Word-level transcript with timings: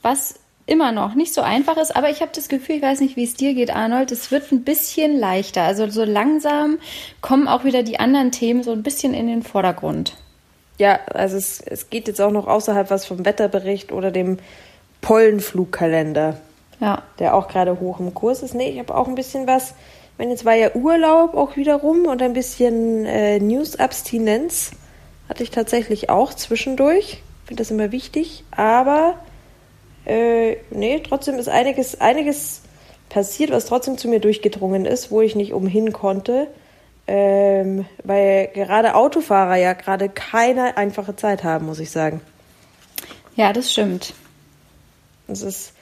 Was 0.02 0.34
immer 0.66 0.92
noch 0.92 1.14
nicht 1.14 1.34
so 1.34 1.40
einfach 1.40 1.76
ist, 1.76 1.94
aber 1.94 2.10
ich 2.10 2.20
habe 2.20 2.30
das 2.34 2.48
Gefühl, 2.48 2.76
ich 2.76 2.82
weiß 2.82 3.00
nicht, 3.00 3.16
wie 3.16 3.24
es 3.24 3.34
dir 3.34 3.52
geht, 3.54 3.74
Arnold, 3.74 4.12
es 4.12 4.30
wird 4.30 4.52
ein 4.52 4.62
bisschen 4.62 5.18
leichter. 5.18 5.62
Also 5.62 5.88
so 5.90 6.04
langsam 6.04 6.78
kommen 7.20 7.48
auch 7.48 7.64
wieder 7.64 7.82
die 7.82 7.98
anderen 7.98 8.30
Themen 8.30 8.62
so 8.62 8.72
ein 8.72 8.82
bisschen 8.82 9.12
in 9.14 9.26
den 9.26 9.42
Vordergrund. 9.42 10.16
Ja, 10.78 11.00
also 11.12 11.36
es, 11.36 11.60
es 11.60 11.90
geht 11.90 12.08
jetzt 12.08 12.20
auch 12.20 12.30
noch 12.30 12.46
außerhalb 12.46 12.90
was 12.90 13.06
vom 13.06 13.24
Wetterbericht 13.24 13.92
oder 13.92 14.10
dem 14.10 14.38
Pollenflugkalender, 15.00 16.36
Ja. 16.80 17.02
der 17.18 17.34
auch 17.34 17.48
gerade 17.48 17.78
hoch 17.80 18.00
im 18.00 18.14
Kurs 18.14 18.42
ist. 18.42 18.54
Nee, 18.54 18.70
ich 18.70 18.78
habe 18.78 18.94
auch 18.94 19.08
ein 19.08 19.14
bisschen 19.14 19.46
was. 19.46 19.74
Meine, 20.18 20.30
jetzt 20.32 20.44
war 20.44 20.54
ja 20.54 20.74
Urlaub 20.74 21.34
auch 21.34 21.56
wieder 21.56 21.76
rum 21.76 22.06
und 22.06 22.22
ein 22.22 22.32
bisschen 22.32 23.04
äh, 23.04 23.38
News-Abstinenz 23.40 24.72
hatte 25.28 25.42
ich 25.42 25.50
tatsächlich 25.50 26.10
auch 26.10 26.34
zwischendurch. 26.34 27.22
Ich 27.44 27.48
finde 27.48 27.62
das 27.62 27.70
immer 27.70 27.92
wichtig. 27.92 28.44
Aber 28.50 29.14
äh, 30.04 30.56
nee, 30.70 31.00
trotzdem 31.00 31.38
ist 31.38 31.48
einiges, 31.48 32.00
einiges 32.00 32.62
passiert, 33.08 33.50
was 33.50 33.66
trotzdem 33.66 33.98
zu 33.98 34.08
mir 34.08 34.20
durchgedrungen 34.20 34.86
ist, 34.86 35.10
wo 35.10 35.20
ich 35.20 35.36
nicht 35.36 35.52
umhin 35.52 35.92
konnte. 35.92 36.48
Ähm, 37.06 37.84
weil 38.04 38.48
gerade 38.54 38.94
Autofahrer 38.94 39.56
ja 39.56 39.72
gerade 39.72 40.08
keine 40.08 40.76
einfache 40.76 41.16
Zeit 41.16 41.42
haben, 41.42 41.66
muss 41.66 41.80
ich 41.80 41.90
sagen. 41.90 42.20
Ja, 43.34 43.52
das 43.52 43.72
stimmt. 43.72 44.14
Es 45.26 45.42
ist 45.42 45.74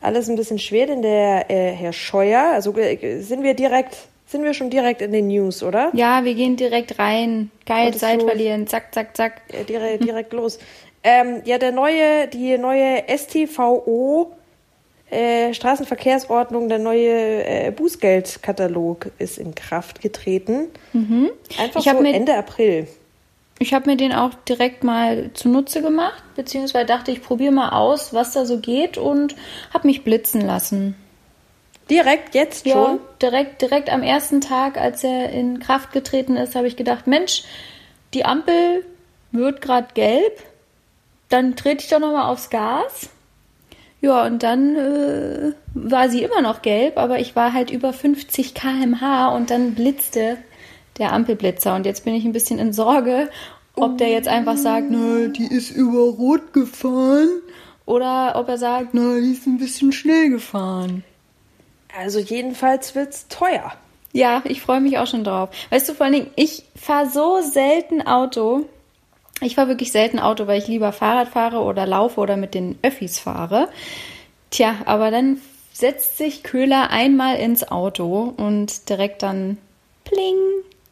alles 0.00 0.28
ein 0.28 0.36
bisschen 0.36 0.58
schwer, 0.58 0.86
denn 0.86 1.02
der 1.02 1.50
äh, 1.50 1.72
Herr 1.72 1.92
Scheuer, 1.92 2.52
also 2.52 2.76
äh, 2.76 3.20
sind 3.20 3.42
wir 3.42 3.54
direkt, 3.54 3.96
sind 4.26 4.42
wir 4.42 4.54
schon 4.54 4.70
direkt 4.70 5.02
in 5.02 5.12
den 5.12 5.28
News, 5.28 5.62
oder? 5.62 5.90
Ja, 5.92 6.24
wir 6.24 6.34
gehen 6.34 6.56
direkt 6.56 6.98
rein. 6.98 7.50
Geil, 7.66 7.94
Zeit 7.94 8.22
verlieren. 8.22 8.66
Zack, 8.66 8.94
zack, 8.94 9.16
zack. 9.16 9.42
Äh, 9.48 9.64
direkt, 9.64 10.04
direkt 10.04 10.32
los. 10.32 10.58
Ähm, 11.04 11.42
ja, 11.44 11.58
der 11.58 11.70
neue, 11.72 12.26
die 12.28 12.56
neue 12.56 13.02
STVO 13.14 14.32
äh, 15.10 15.52
Straßenverkehrsordnung, 15.52 16.68
der 16.70 16.78
neue 16.78 17.44
äh, 17.44 17.70
Bußgeldkatalog 17.70 19.10
ist 19.18 19.36
in 19.38 19.54
Kraft 19.54 20.00
getreten. 20.00 20.68
Einfach 21.58 21.80
Ich 21.80 21.90
so 21.92 22.00
mir- 22.00 22.14
Ende 22.14 22.34
April. 22.34 22.88
Ich 23.60 23.72
habe 23.72 23.88
mir 23.88 23.96
den 23.96 24.12
auch 24.12 24.34
direkt 24.48 24.82
mal 24.82 25.30
zunutze 25.34 25.80
gemacht, 25.80 26.24
beziehungsweise 26.34 26.86
dachte, 26.86 27.12
ich 27.12 27.22
probiere 27.22 27.52
mal 27.52 27.68
aus, 27.68 28.12
was 28.12 28.32
da 28.32 28.46
so 28.46 28.58
geht 28.58 28.98
und 28.98 29.36
habe 29.72 29.86
mich 29.86 30.02
blitzen 30.02 30.40
lassen. 30.40 30.96
Direkt 31.88 32.34
jetzt 32.34 32.66
Ja, 32.66 32.72
schon. 32.72 32.98
direkt, 33.22 33.62
direkt 33.62 33.90
am 33.92 34.02
ersten 34.02 34.40
Tag, 34.40 34.76
als 34.78 35.04
er 35.04 35.28
in 35.30 35.60
Kraft 35.60 35.92
getreten 35.92 36.36
ist, 36.36 36.56
habe 36.56 36.66
ich 36.66 36.76
gedacht, 36.76 37.06
Mensch, 37.06 37.44
die 38.14 38.24
Ampel 38.24 38.84
wird 39.30 39.60
gerade 39.60 39.88
gelb, 39.94 40.42
dann 41.34 41.56
trete 41.56 41.82
ich 41.82 41.90
doch 41.90 41.98
nochmal 41.98 42.30
aufs 42.30 42.48
Gas. 42.48 43.10
Ja, 44.00 44.24
und 44.24 44.42
dann 44.42 44.76
äh, 44.76 45.52
war 45.74 46.08
sie 46.08 46.22
immer 46.22 46.42
noch 46.42 46.62
gelb, 46.62 46.96
aber 46.96 47.18
ich 47.18 47.34
war 47.34 47.52
halt 47.52 47.70
über 47.70 47.92
50 47.92 48.54
km/h 48.54 49.34
und 49.34 49.50
dann 49.50 49.74
blitzte 49.74 50.36
der 50.98 51.12
Ampelblitzer. 51.12 51.74
Und 51.74 51.86
jetzt 51.86 52.04
bin 52.04 52.14
ich 52.14 52.24
ein 52.24 52.32
bisschen 52.32 52.60
in 52.60 52.72
Sorge, 52.72 53.30
ob 53.74 53.98
der 53.98 54.10
jetzt 54.10 54.28
einfach 54.28 54.56
sagt, 54.56 54.90
nö, 54.90 55.28
die 55.28 55.46
ist 55.46 55.70
über 55.70 56.04
Rot 56.04 56.52
gefahren. 56.52 57.28
Oder 57.84 58.34
ob 58.36 58.48
er 58.48 58.58
sagt, 58.58 58.90
na, 58.92 59.18
die 59.18 59.32
ist 59.32 59.46
ein 59.46 59.58
bisschen 59.58 59.90
schnell 59.90 60.30
gefahren. 60.30 61.02
Also 61.98 62.20
jedenfalls 62.20 62.94
wird's 62.94 63.26
teuer. 63.28 63.72
Ja, 64.12 64.42
ich 64.44 64.62
freue 64.62 64.80
mich 64.80 64.98
auch 64.98 65.08
schon 65.08 65.24
drauf. 65.24 65.48
Weißt 65.70 65.88
du, 65.88 65.94
vor 65.94 66.06
allen 66.06 66.14
Dingen, 66.14 66.30
ich 66.36 66.64
fahre 66.76 67.10
so 67.10 67.40
selten 67.40 68.02
Auto. 68.02 68.66
Ich 69.40 69.56
fahre 69.56 69.68
wirklich 69.68 69.92
selten 69.92 70.18
Auto, 70.18 70.46
weil 70.46 70.58
ich 70.58 70.68
lieber 70.68 70.92
Fahrrad 70.92 71.28
fahre 71.28 71.58
oder 71.60 71.86
laufe 71.86 72.20
oder 72.20 72.36
mit 72.36 72.54
den 72.54 72.78
Öffis 72.82 73.18
fahre. 73.18 73.68
Tja, 74.50 74.76
aber 74.86 75.10
dann 75.10 75.38
setzt 75.72 76.18
sich 76.18 76.42
Köhler 76.44 76.90
einmal 76.90 77.36
ins 77.36 77.66
Auto 77.68 78.32
und 78.36 78.88
direkt 78.88 79.22
dann 79.22 79.58
pling. 80.04 80.36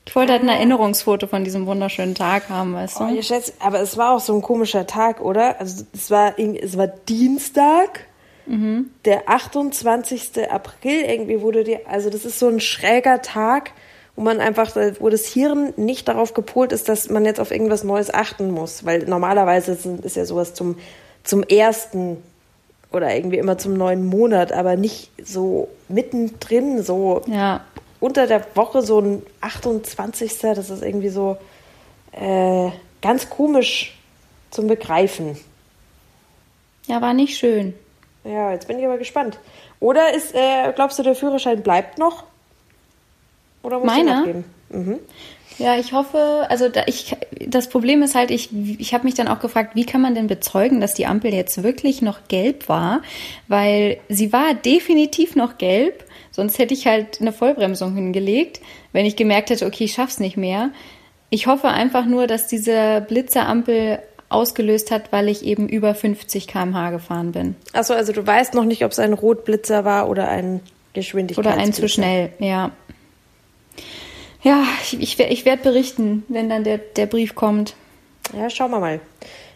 Ich 0.05 0.17
wollte 0.17 0.33
halt 0.33 0.43
ein 0.43 0.49
Erinnerungsfoto 0.49 1.29
von 1.29 1.45
diesem 1.45 1.67
wunderschönen 1.67 2.17
Tag 2.17 2.49
haben, 2.49 2.75
weißt 2.75 3.01
Oh, 3.01 3.07
du? 3.07 3.15
ihr 3.15 3.23
Schätz, 3.23 3.53
aber 3.61 3.81
es 3.81 3.97
war 3.97 4.17
auch 4.17 4.21
so 4.21 4.35
ein 4.35 4.43
komischer 4.43 4.87
Tag, 4.89 5.21
oder? 5.21 5.61
Also 5.61 5.85
es 5.95 6.11
war, 6.11 6.37
es 6.39 6.77
war 6.77 6.89
Dienstag, 6.89 8.07
der 8.45 9.29
28. 9.29 10.51
April 10.51 11.03
irgendwie 11.03 11.41
wurde 11.41 11.63
dir, 11.63 11.83
also 11.89 12.11
das 12.11 12.25
ist 12.25 12.41
so 12.41 12.49
ein 12.49 12.59
schräger 12.59 13.23
Tag, 13.23 13.71
wo 14.17 14.23
man 14.23 14.41
einfach, 14.41 14.75
wo 15.01 15.09
das 15.09 15.27
Hirn 15.27 15.73
nicht 15.77 16.07
darauf 16.09 16.35
gepolt 16.35 16.73
ist, 16.73 16.89
dass 16.89 17.09
man 17.09 17.25
jetzt 17.25 17.41
auf 17.41 17.51
irgendwas 17.51 17.83
Neues 17.85 18.13
achten 18.13 18.51
muss, 18.51 18.85
weil 18.85 19.05
normalerweise 19.05 19.77
ist 20.03 20.17
ja 20.17 20.25
sowas 20.27 20.53
zum, 20.55 20.77
zum 21.25 21.43
ersten 21.43 22.19
oder 22.93 23.15
irgendwie 23.15 23.39
immer 23.39 23.57
zum 23.57 23.73
neuen 23.75 24.05
Monat, 24.05 24.53
aber 24.53 24.77
nicht 24.77 25.11
so 25.25 25.69
mittendrin, 25.89 26.83
so 26.83 27.23
Ja. 27.27 27.63
unter 28.01 28.27
der 28.27 28.45
Woche 28.55 28.83
so 28.83 29.01
ein 29.01 29.23
28. 29.41 30.39
Das 30.41 30.69
ist 30.69 30.83
irgendwie 30.83 31.09
so 31.09 31.39
äh, 32.13 32.69
ganz 33.01 33.31
komisch 33.31 33.99
zum 34.51 34.67
Begreifen. 34.67 35.39
Ja, 36.87 37.01
war 37.01 37.15
nicht 37.15 37.39
schön. 37.39 37.73
Ja, 38.25 38.53
jetzt 38.53 38.69
bin 38.69 38.79
ich 38.79 38.85
aber 38.85 38.99
gespannt. 38.99 39.39
Oder 39.81 40.13
ist, 40.15 40.35
äh, 40.35 40.73
glaubst 40.75 40.99
du, 40.99 41.03
der 41.03 41.15
Führerschein 41.15 41.63
bleibt 41.63 41.97
noch? 41.99 42.25
Oder 43.63 43.79
muss 43.79 43.87
Meiner? 43.87 44.19
abgeben? 44.19 44.45
Mhm. 44.71 44.99
Ja, 45.59 45.77
ich 45.77 45.93
hoffe, 45.93 46.47
also 46.49 46.69
da 46.69 46.83
ich, 46.87 47.15
das 47.47 47.69
Problem 47.69 48.03
ist 48.03 48.15
halt, 48.15 48.31
ich, 48.31 48.51
ich 48.79 48.95
habe 48.95 49.05
mich 49.05 49.15
dann 49.15 49.29
auch 49.29 49.41
gefragt, 49.41 49.75
wie 49.75 49.85
kann 49.85 50.01
man 50.01 50.15
denn 50.15 50.27
bezeugen, 50.27 50.81
dass 50.81 50.95
die 50.95 51.07
Ampel 51.07 51.33
jetzt 51.33 51.63
wirklich 51.63 52.03
noch 52.03 52.27
gelb 52.29 52.69
war? 52.69 53.03
Weil 53.49 53.99
sie 54.09 54.33
war 54.33 54.55
definitiv 54.55 55.37
noch 55.37 55.59
gelb, 55.59 56.05
sonst 56.31 56.59
hätte 56.59 56.75
ich 56.75 56.87
halt 56.87 57.21
eine 57.21 57.33
Vollbremsung 57.33 57.95
hingelegt, 57.95 58.61
wenn 58.93 59.07
ich 59.07 59.17
gemerkt 59.17 59.51
hätte, 59.51 59.67
okay, 59.67 59.85
ich 59.85 59.93
schaff's 59.93 60.21
nicht 60.21 60.37
mehr. 60.37 60.71
Ich 61.31 61.47
hoffe 61.47 61.69
einfach 61.69 62.07
nur, 62.07 62.27
dass 62.27 62.47
diese 62.47 63.05
Blitzerampel 63.07 64.01
ausgelöst 64.31 64.91
hat, 64.91 65.13
weil 65.13 65.29
ich 65.29 65.45
eben 65.45 65.69
über 65.69 65.95
50 65.95 66.49
km/h 66.49 66.91
gefahren 66.91 67.33
bin. 67.33 67.55
Achso, 67.73 67.95
also 67.95 68.13
du 68.13 68.27
weißt 68.27 68.55
noch 68.55 68.65
nicht, 68.65 68.85
ob 68.85 68.93
es 68.93 68.99
ein 68.99 69.13
Rotblitzer 69.13 69.85
war 69.85 70.09
oder 70.09 70.29
ein 70.29 70.61
Geschwindigkeitsblitzer. 70.95 71.57
Oder 71.57 71.63
ein 71.63 71.73
zu 71.73 71.89
schnell, 71.89 72.33
ja. 72.39 72.71
Ja, 74.43 74.65
ich, 74.83 75.01
ich, 75.01 75.21
ich 75.21 75.45
werde 75.45 75.63
berichten, 75.63 76.25
wenn 76.29 76.49
dann 76.49 76.65
der, 76.65 76.79
der 76.79 77.07
Brief 77.07 77.35
kommt. 77.35 77.75
Ja, 78.37 78.51
schauen 78.51 78.71
wir 78.73 78.81
mal. 78.81 79.01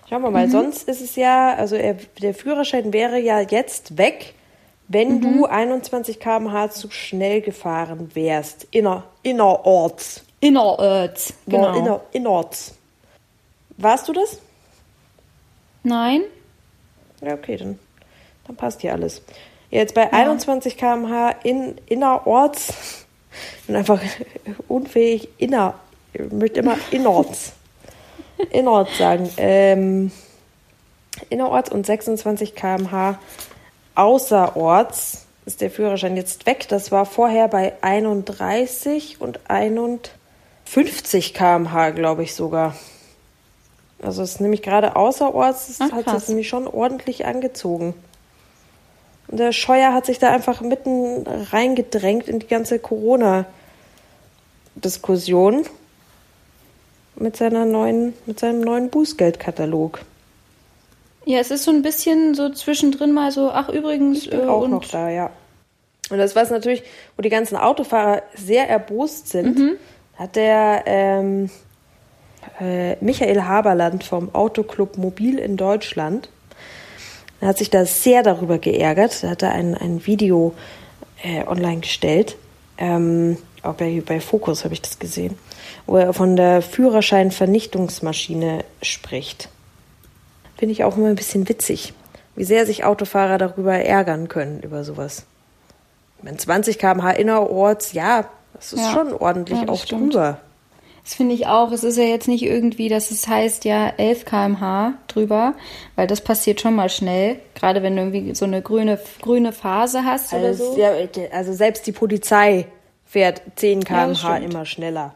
Schauen 0.09 0.23
wir 0.23 0.31
mal. 0.31 0.49
Sonst 0.49 0.89
ist 0.89 1.01
es 1.01 1.17
ja, 1.17 1.55
also 1.55 1.75
er, 1.75 1.95
der 2.23 2.35
Führerschein 2.35 2.93
wäre 2.93 3.19
ja 3.19 3.41
jetzt 3.41 3.99
weg, 3.99 4.35
wenn 4.87 5.21
du 5.21 5.47
21 5.47 6.21
km/h 6.21 6.71
zu 6.71 6.91
schnell 6.93 7.41
gefahren 7.41 8.11
wärst. 8.15 8.69
Inner, 8.71 9.03
innerorts. 9.23 10.25
Innerorts, 10.39 11.35
genau. 11.47 11.73
Genau. 11.73 11.79
Inner, 11.79 12.01
innerorts. 12.13 12.75
Warst 13.79 14.07
du 14.07 14.13
das? 14.13 14.39
Nein? 15.83 16.23
Ja, 17.21 17.35
okay, 17.35 17.57
dann, 17.57 17.79
dann 18.47 18.55
passt 18.55 18.83
hier 18.83 18.93
alles. 18.93 19.23
Ja, 19.71 19.81
jetzt 19.81 19.95
bei 19.95 20.13
21 20.13 20.77
km/h 20.77 21.31
in, 21.43 21.77
innerorts 21.87 23.06
und 23.69 23.77
einfach 23.77 24.01
unfähig 24.69 25.29
inner, 25.39 25.75
ich 26.13 26.31
möchte 26.33 26.61
immer 26.61 26.77
innerorts. 26.91 27.53
innerorts 28.51 28.99
sagen. 28.99 29.31
Ähm, 29.37 30.11
innerorts 31.31 31.71
und 31.71 31.87
26 31.87 32.55
km/h 32.55 33.19
außerorts 33.95 35.27
ist 35.47 35.61
der 35.61 35.71
Führerschein 35.71 36.17
jetzt 36.17 36.47
weg. 36.47 36.67
Das 36.69 36.93
war 36.93 37.07
vorher 37.07 37.49
bei 37.49 37.73
31 37.81 39.21
und 39.21 39.41
51 39.49 41.35
km/h, 41.35 41.91
glaube 41.91 42.23
ich 42.25 42.35
sogar. 42.35 42.75
Also 44.03 44.23
es 44.23 44.33
ist 44.33 44.41
nämlich 44.41 44.63
gerade 44.63 44.97
außerorts, 44.97 45.69
es 45.71 45.81
Ach, 45.81 45.93
hat 45.93 46.05
krass. 46.05 46.21
sich 46.21 46.29
nämlich 46.29 46.49
schon 46.49 46.67
ordentlich 46.67 47.25
angezogen. 47.25 47.95
Und 49.29 49.39
der 49.39 49.53
Scheuer 49.53 49.93
hat 49.93 50.07
sich 50.07 50.19
da 50.19 50.33
einfach 50.33 50.61
mitten 50.61 51.27
reingedrängt 51.27 52.29
in 52.29 52.39
die 52.39 52.47
ganze 52.47 52.79
Corona-Diskussion 52.79 55.65
mit 57.17 57.37
seiner 57.37 57.65
neuen, 57.65 58.15
mit 58.27 58.39
seinem 58.39 58.61
neuen 58.61 58.91
Bußgeldkatalog. 58.91 60.01
Ja, 61.25 61.41
es 61.41 61.51
ist 61.51 61.65
so 61.65 61.73
ein 61.73 61.83
bisschen 61.83 62.35
so 62.35 62.51
zwischendrin 62.51 63.13
mal 63.13 63.33
so, 63.33 63.51
ach 63.51 63.69
übrigens, 63.69 64.25
Ich 64.25 64.31
bin 64.31 64.41
äh, 64.41 64.45
auch 64.45 64.63
und 64.63 64.71
noch 64.71 64.85
da, 64.85 65.11
ja. 65.11 65.31
Und 66.09 66.19
das 66.19 66.37
was 66.37 66.51
natürlich, 66.51 66.85
wo 67.17 67.23
die 67.23 67.31
ganzen 67.31 67.57
Autofahrer 67.57 68.23
sehr 68.35 68.69
erbost 68.69 69.29
sind, 69.29 69.79
hat 70.17 70.37
der 70.37 70.85
ähm, 70.87 71.51
äh, 72.61 72.95
Michael 73.05 73.43
Haberland 73.43 74.05
vom 74.05 74.35
Autoclub 74.35 74.99
Mobil 74.99 75.39
in 75.39 75.57
Deutschland, 75.57 76.29
er 77.41 77.49
hat 77.49 77.59
sich 77.59 77.71
da 77.71 77.85
sehr 77.85 78.23
darüber 78.23 78.59
geärgert. 78.59 79.23
Da 79.23 79.31
hat 79.31 79.43
er 79.43 79.53
ein, 79.53 79.75
ein 79.75 80.07
Video 80.07 80.55
äh, 81.23 81.45
online 81.47 81.81
gestellt. 81.81 82.37
Ähm, 82.79 83.37
auch 83.63 83.75
bei, 83.75 84.03
bei 84.05 84.21
Focus 84.21 84.65
habe 84.65 84.75
ich 84.75 84.83
das 84.83 84.99
gesehen, 84.99 85.37
wo 85.87 85.97
er 85.97 86.13
von 86.13 86.37
der 86.37 86.63
Führerschein-Vernichtungsmaschine 86.63 88.65
spricht. 88.83 89.49
Finde 90.57 90.73
ich 90.73 90.85
auch 90.85 90.97
immer 90.97 91.09
ein 91.09 91.17
bisschen 91.17 91.49
witzig, 91.49 91.93
wie 92.35 92.45
sehr 92.45 92.67
sich 92.67 92.85
Autofahrer 92.85 93.39
darüber 93.39 93.75
ärgern 93.75 94.29
können, 94.29 94.61
über 94.61 94.85
sowas. 94.85 95.25
Wenn 96.23 96.39
20 96.39 96.79
km/h 96.79 97.11
innerorts, 97.13 97.93
ja, 97.93 98.25
das 98.55 98.73
ist 98.73 98.81
Ja. 98.81 98.93
schon 98.93 99.13
ordentlich 99.13 99.61
Ja, 99.61 99.69
auch 99.69 99.85
drüber. 99.85 100.41
Das 101.07 101.15
finde 101.15 101.37
ich 101.37 101.47
auch. 101.47 101.71
Es 101.71 101.85
ist 101.85 101.99
ja 101.99 102.03
jetzt 102.03 102.27
nicht 102.27 102.43
irgendwie, 102.43 102.89
dass 102.89 103.13
es 103.13 103.29
heißt, 103.29 103.65
ja, 103.65 103.91
11 103.97 104.25
km/h 104.25 104.95
drüber, 105.07 105.55
weil 105.95 106.09
das 106.09 106.21
passiert 106.21 106.61
schon 106.61 106.75
mal 106.75 106.89
schnell. 106.89 107.39
Gerade 107.55 107.85
wenn 107.85 107.95
du 107.95 108.03
irgendwie 108.03 108.35
so 108.35 108.45
eine 108.45 108.61
grüne, 108.61 108.99
grüne 109.23 109.53
Phase 109.53 110.03
hast 110.05 110.33
oder 110.33 110.47
Also, 110.49 110.73
so. 110.73 110.81
ja, 110.81 110.91
also 111.31 111.53
selbst 111.53 111.87
die 111.87 111.93
Polizei 111.93 112.67
fährt 113.05 113.41
10 113.55 113.83
Ja, 113.83 114.09
das 114.09 114.19
km/h 114.21 114.37
stimmt. 114.37 114.53
immer 114.53 114.67
schneller. 114.67 115.15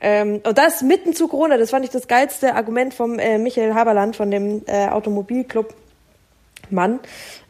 Ähm, 0.00 0.40
und 0.44 0.58
das 0.58 0.82
mitten 0.82 1.14
zu 1.14 1.28
Corona, 1.28 1.56
das 1.56 1.70
fand 1.70 1.84
ich 1.84 1.92
das 1.92 2.08
geilste 2.08 2.56
Argument 2.56 2.92
vom 2.94 3.20
äh, 3.20 3.38
Michael 3.38 3.72
Haberland, 3.74 4.16
von 4.16 4.32
dem 4.32 4.62
äh, 4.66 4.88
Automobilclub 4.88 5.72
Mann. 6.70 6.98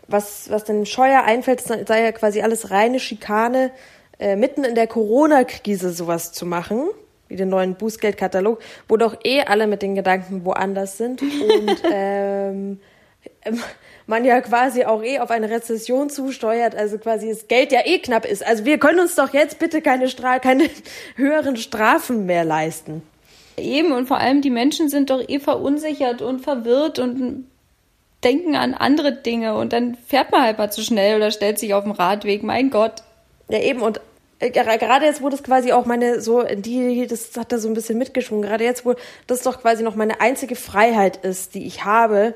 Was, 0.07 0.51
was 0.51 0.65
den 0.65 0.85
Scheuer 0.85 1.23
einfällt, 1.25 1.63
sei 1.63 2.03
ja 2.05 2.13
quasi 2.13 2.43
alles 2.43 2.71
reine 2.71 3.01
Schikane, 3.01 3.71
äh, 4.23 4.37
mitten 4.37 4.63
in 4.63 4.77
der 4.77 4.87
Corona-Krise 4.87 5.91
sowas 5.91 6.33
zu 6.33 6.47
machen, 6.47 6.89
wie 7.29 7.35
den 7.35 7.49
neuen 7.49 7.75
Bußgeldkatalog, 7.75 8.61
wo 8.87 8.97
doch 8.97 9.17
eh 9.25 9.41
alle 9.41 9.67
mit 9.67 9.83
den 9.83 9.97
Gedanken 9.97 10.45
woanders 10.45 10.97
sind 10.97 11.23
und 11.23 11.83
ähm, 11.93 12.79
man 14.07 14.25
ja 14.25 14.41
quasi 14.41 14.85
auch 14.85 15.03
eh 15.03 15.19
auf 15.19 15.33
eine 15.33 15.51
Rezession 15.51 16.09
zusteuert, 16.09 16.77
also 16.77 16.99
quasi 16.99 17.31
das 17.31 17.49
Geld 17.49 17.73
ja 17.73 17.81
eh 17.85 17.99
knapp 17.99 18.25
ist. 18.25 18.47
Also 18.47 18.65
wir 18.65 18.79
können 18.79 19.01
uns 19.01 19.17
doch 19.17 19.33
jetzt 19.35 19.59
bitte 19.59 19.83
keine, 19.83 20.09
Stra 20.09 20.39
keine 20.39 20.71
höheren 21.17 21.57
Strafen 21.57 22.25
mehr 22.25 22.45
leisten. 22.45 23.03
Eben, 23.57 23.91
und 23.91 24.07
vor 24.07 24.19
allem 24.19 24.41
die 24.41 24.51
Menschen 24.51 24.89
sind 24.89 25.11
doch 25.11 25.29
eh 25.29 25.41
verunsichert 25.41 26.23
und 26.23 26.43
verwirrt 26.43 27.01
und 27.01 27.49
denken 28.23 28.55
an 28.55 28.75
andere 28.75 29.11
Dinge 29.11 29.57
und 29.57 29.73
dann 29.73 29.97
fährt 29.97 30.31
man 30.31 30.43
halt 30.43 30.59
mal 30.59 30.71
zu 30.71 30.83
schnell 30.83 31.17
oder 31.17 31.33
stellt 31.33 31.59
sich 31.59 31.75
auf 31.75 31.83
den 31.83 31.93
Radweg. 31.93 32.45
Mein 32.45 32.71
Gott. 32.71 33.03
Ja, 33.49 33.59
eben, 33.59 33.83
und 33.83 34.01
gerade 34.51 35.07
jetzt, 35.07 35.23
wo 35.23 35.29
das 35.29 35.43
quasi 35.43 35.73
auch 35.73 35.87
meine, 35.87 36.21
so, 36.21 36.43
die, 36.43 37.07
das 37.07 37.37
hat 37.37 37.53
da 37.53 37.59
so 37.59 37.69
ein 37.69 37.75
bisschen 37.75 37.99
mitgeschwungen, 37.99 38.43
gerade 38.43 38.65
jetzt, 38.65 38.85
wo 38.85 38.95
das 39.27 39.43
doch 39.43 39.61
quasi 39.61 39.83
noch 39.83 39.95
meine 39.95 40.21
einzige 40.21 40.57
Freiheit 40.57 41.19
ist, 41.19 41.55
die 41.55 41.67
ich 41.67 41.85
habe, 41.85 42.35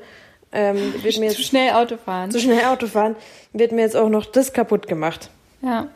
ähm, 0.51 0.93
wird 1.03 1.19
mir 1.19 1.29
Zu 1.29 1.37
jetzt 1.37 1.43
schnell 1.43 1.73
Auto 1.73 1.97
fahren. 1.97 2.31
zu 2.31 2.39
schnell 2.39 2.65
Auto 2.65 2.87
fahren, 2.87 3.15
wird 3.53 3.71
mir 3.71 3.81
jetzt 3.81 3.95
auch 3.95 4.09
noch 4.09 4.25
das 4.25 4.53
kaputt 4.53 4.87
gemacht. 4.87 5.29
Ja. 5.61 5.89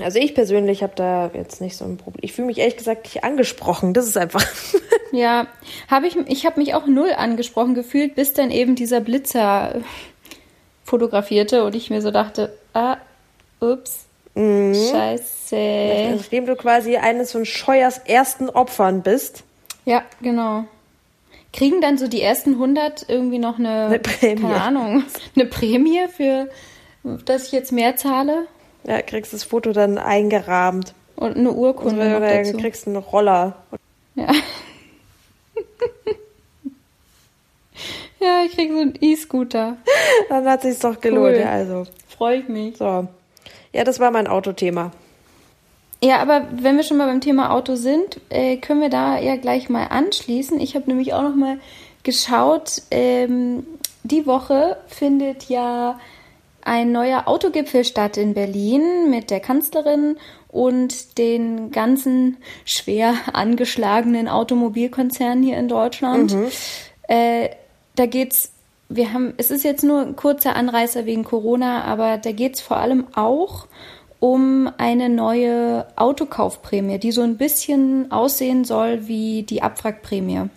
Also 0.00 0.18
ich 0.18 0.34
persönlich 0.34 0.82
habe 0.82 0.92
da 0.96 1.30
jetzt 1.34 1.60
nicht 1.60 1.76
so 1.76 1.84
ein 1.84 1.98
Problem. 1.98 2.20
Ich 2.22 2.32
fühle 2.32 2.46
mich 2.46 2.58
ehrlich 2.58 2.76
gesagt 2.76 3.04
nicht 3.04 3.22
angesprochen. 3.24 3.92
Das 3.92 4.06
ist 4.06 4.16
einfach. 4.16 4.44
Ja, 5.12 5.48
habe 5.90 6.06
ich, 6.06 6.16
ich 6.28 6.46
habe 6.46 6.60
mich 6.60 6.72
auch 6.74 6.86
null 6.86 7.12
angesprochen 7.12 7.74
gefühlt, 7.74 8.14
bis 8.14 8.32
dann 8.32 8.52
eben 8.52 8.76
dieser 8.76 9.00
Blitzer 9.00 9.74
äh, 9.74 9.80
fotografierte 10.84 11.64
und 11.64 11.74
ich 11.74 11.90
mir 11.90 12.00
so 12.00 12.12
dachte, 12.12 12.56
ah, 12.74 12.96
ups, 13.60 14.06
scheiße. 14.74 16.14
Nachdem 16.16 16.46
du 16.46 16.56
quasi 16.56 16.96
eines 16.96 17.32
von 17.32 17.44
Scheuers 17.44 17.98
ersten 17.98 18.48
Opfern 18.48 19.02
bist. 19.02 19.44
Ja, 19.84 20.02
genau. 20.22 20.64
Kriegen 21.52 21.80
dann 21.80 21.98
so 21.98 22.06
die 22.06 22.22
ersten 22.22 22.52
100 22.54 23.06
irgendwie 23.08 23.38
noch 23.38 23.58
eine, 23.58 23.86
Eine 23.86 23.98
Prämie. 23.98 24.40
keine 24.42 24.60
Ahnung, 24.62 25.04
eine 25.36 25.46
Prämie 25.46 26.06
für, 26.16 26.48
dass 27.24 27.46
ich 27.46 27.52
jetzt 27.52 27.72
mehr 27.72 27.96
zahle 27.96 28.46
Ja, 28.84 29.02
kriegst 29.02 29.32
das 29.32 29.42
Foto 29.44 29.72
dann 29.72 29.98
eingerahmt. 29.98 30.94
und 31.16 31.36
eine 31.36 31.50
Urkunde 31.52 32.08
noch 32.08 32.18
Oder 32.18 32.44
dazu. 32.44 32.56
kriegst 32.56 32.86
einen 32.86 32.96
Roller. 32.96 33.56
Ja. 34.14 34.28
ja, 38.20 38.42
ich 38.46 38.52
krieg 38.54 38.70
so 38.70 38.78
einen 38.80 38.94
E-Scooter. 39.00 39.76
Dann 40.28 40.44
hat 40.48 40.62
sich's 40.62 40.78
doch 40.80 41.00
gelohnt. 41.00 41.34
Cool. 41.36 41.40
Ja, 41.40 41.50
also. 41.50 41.86
Freue 42.08 42.38
ich 42.38 42.48
mich. 42.48 42.76
So. 42.76 43.08
Ja, 43.72 43.84
das 43.84 44.00
war 44.00 44.10
mein 44.10 44.26
Autothema. 44.26 44.92
Ja, 46.02 46.18
aber 46.18 46.46
wenn 46.52 46.76
wir 46.76 46.82
schon 46.82 46.96
mal 46.96 47.06
beim 47.06 47.20
Thema 47.20 47.52
Auto 47.52 47.74
sind, 47.76 48.20
äh, 48.30 48.56
können 48.56 48.80
wir 48.80 48.88
da 48.88 49.18
ja 49.18 49.36
gleich 49.36 49.68
mal 49.68 49.86
anschließen. 49.86 50.58
Ich 50.58 50.74
habe 50.74 50.88
nämlich 50.88 51.12
auch 51.12 51.22
noch 51.22 51.36
mal 51.36 51.58
geschaut. 52.02 52.82
Ähm, 52.90 53.66
die 54.02 54.26
Woche 54.26 54.78
findet 54.86 55.50
ja 55.50 56.00
ein 56.62 56.92
neuer 56.92 57.26
Autogipfel 57.26 57.84
statt 57.84 58.16
in 58.16 58.34
Berlin 58.34 59.10
mit 59.10 59.30
der 59.30 59.40
Kanzlerin 59.40 60.16
und 60.48 61.18
den 61.18 61.70
ganzen 61.70 62.38
schwer 62.64 63.14
angeschlagenen 63.32 64.28
Automobilkonzernen 64.28 65.44
hier 65.44 65.58
in 65.58 65.68
Deutschland. 65.68 66.34
Äh, 67.08 67.50
da 67.96 68.06
geht's, 68.06 68.52
wir 68.90 69.12
haben, 69.12 69.32
es 69.36 69.50
ist 69.50 69.64
jetzt 69.64 69.84
nur 69.84 70.02
ein 70.02 70.16
kurzer 70.16 70.56
Anreißer 70.56 71.06
wegen 71.06 71.24
Corona, 71.24 71.84
aber 71.84 72.18
da 72.18 72.32
geht's 72.32 72.60
vor 72.60 72.76
allem 72.76 73.06
auch 73.14 73.66
um 74.18 74.70
eine 74.76 75.08
neue 75.08 75.86
Autokaufprämie, 75.96 76.98
die 76.98 77.12
so 77.12 77.22
ein 77.22 77.38
bisschen 77.38 78.12
aussehen 78.12 78.64
soll 78.64 79.06
wie 79.06 79.44
die 79.44 79.62
Abwrackprämie. 79.62 80.50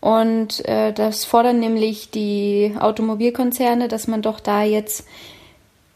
Und 0.00 0.68
äh, 0.68 0.92
das 0.92 1.24
fordern 1.24 1.60
nämlich 1.60 2.10
die 2.10 2.74
Automobilkonzerne, 2.78 3.88
dass 3.88 4.06
man 4.06 4.20
doch 4.20 4.38
da 4.38 4.62
jetzt 4.62 5.06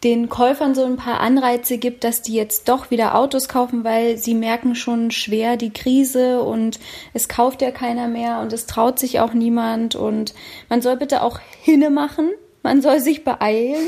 den 0.07 0.29
Käufern 0.29 0.77
so 0.77 0.85
ein 0.85 0.97
paar 0.97 1.19
Anreize 1.19 1.79
gibt, 1.79 2.05
dass 2.05 2.23
die 2.23 2.35
jetzt 2.35 2.69
doch 2.69 2.93
wieder 2.93 3.17
Autos 3.17 3.49
kaufen, 3.49 3.83
weil 3.83 4.19
sie 4.19 4.35
merken 4.35 4.77
schon 4.77 5.11
schwer 5.11 5.57
die 5.57 5.73
Krise 5.73 6.43
und 6.43 6.79
es 7.13 7.27
kauft 7.27 7.61
ja 7.61 7.73
keiner 7.73 8.07
mehr 8.07 8.39
und 8.39 8.53
es 8.53 8.67
traut 8.67 9.01
sich 9.01 9.19
auch 9.19 9.33
niemand 9.33 9.97
und 9.97 10.33
man 10.69 10.81
soll 10.81 10.97
bitte 10.97 11.23
auch 11.23 11.41
hinne 11.61 11.91
machen, 11.91 12.31
man 12.63 12.83
soll 12.83 13.01
sich 13.01 13.25
beeilen. 13.25 13.83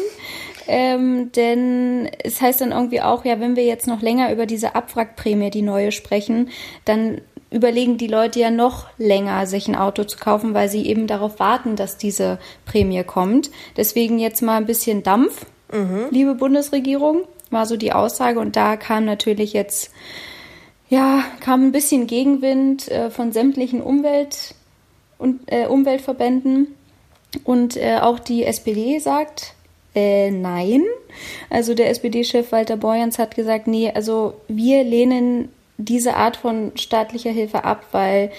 Ähm, 0.67 1.31
denn 1.33 2.11
es 2.25 2.41
heißt 2.41 2.63
dann 2.63 2.73
irgendwie 2.73 3.01
auch, 3.01 3.25
ja, 3.25 3.39
wenn 3.39 3.55
wir 3.55 3.65
jetzt 3.65 3.87
noch 3.87 4.03
länger 4.03 4.33
über 4.33 4.45
diese 4.45 4.75
Abwrackprämie, 4.75 5.51
die 5.51 5.63
neue, 5.63 5.93
sprechen, 5.93 6.51
dann 6.85 7.21
überlegen 7.53 7.97
die 7.97 8.09
Leute 8.09 8.41
ja 8.41 8.51
noch 8.51 8.89
länger, 8.99 9.47
sich 9.47 9.69
ein 9.69 9.77
Auto 9.77 10.03
zu 10.03 10.19
kaufen, 10.19 10.53
weil 10.53 10.69
sie 10.69 10.85
eben 10.85 11.07
darauf 11.07 11.39
warten, 11.39 11.77
dass 11.77 11.97
diese 11.97 12.41
Prämie 12.67 13.05
kommt. 13.05 13.51
Deswegen 13.77 14.19
jetzt 14.19 14.43
mal 14.43 14.57
ein 14.57 14.67
bisschen 14.67 15.05
Dampf, 15.05 15.47
liebe 16.11 16.35
Bundesregierung, 16.35 17.23
war 17.51 17.67
so 17.67 17.77
die 17.77 17.93
Aussage. 17.93 18.41
Und 18.41 18.57
da 18.57 18.77
kam 18.77 19.05
natürlich 19.05 19.53
jetzt, 19.53 19.91
ja, 20.89 21.23
kam 21.41 21.67
ein 21.67 21.73
bisschen 21.73 22.07
Gegenwind 22.07 22.89
äh, 22.91 23.11
von 23.11 23.33
sämtlichen 23.33 23.83
Umwelt 23.83 24.55
und 25.19 25.41
äh, 25.47 25.67
Umweltverbänden. 25.67 26.69
Und 27.45 27.77
äh, 27.77 27.99
auch 28.01 28.19
die 28.19 28.45
SPD 28.45 28.99
sagt, 28.99 29.55
äh, 29.95 30.31
nein. 30.31 30.85
Also 31.51 31.75
der 31.75 31.91
SPD-Chef 31.91 32.53
Walter 32.53 32.77
Borjans 32.77 33.19
hat 33.19 33.35
gesagt, 33.35 33.67
nee, 33.67 33.91
also 33.93 34.35
wir 34.49 34.85
lehnen 34.85 35.51
diese 35.77 36.17
Art 36.17 36.37
von 36.37 36.73
staatlicher 36.75 37.31
Hilfe 37.31 37.65
ab, 37.65 37.87
weil 37.93 38.31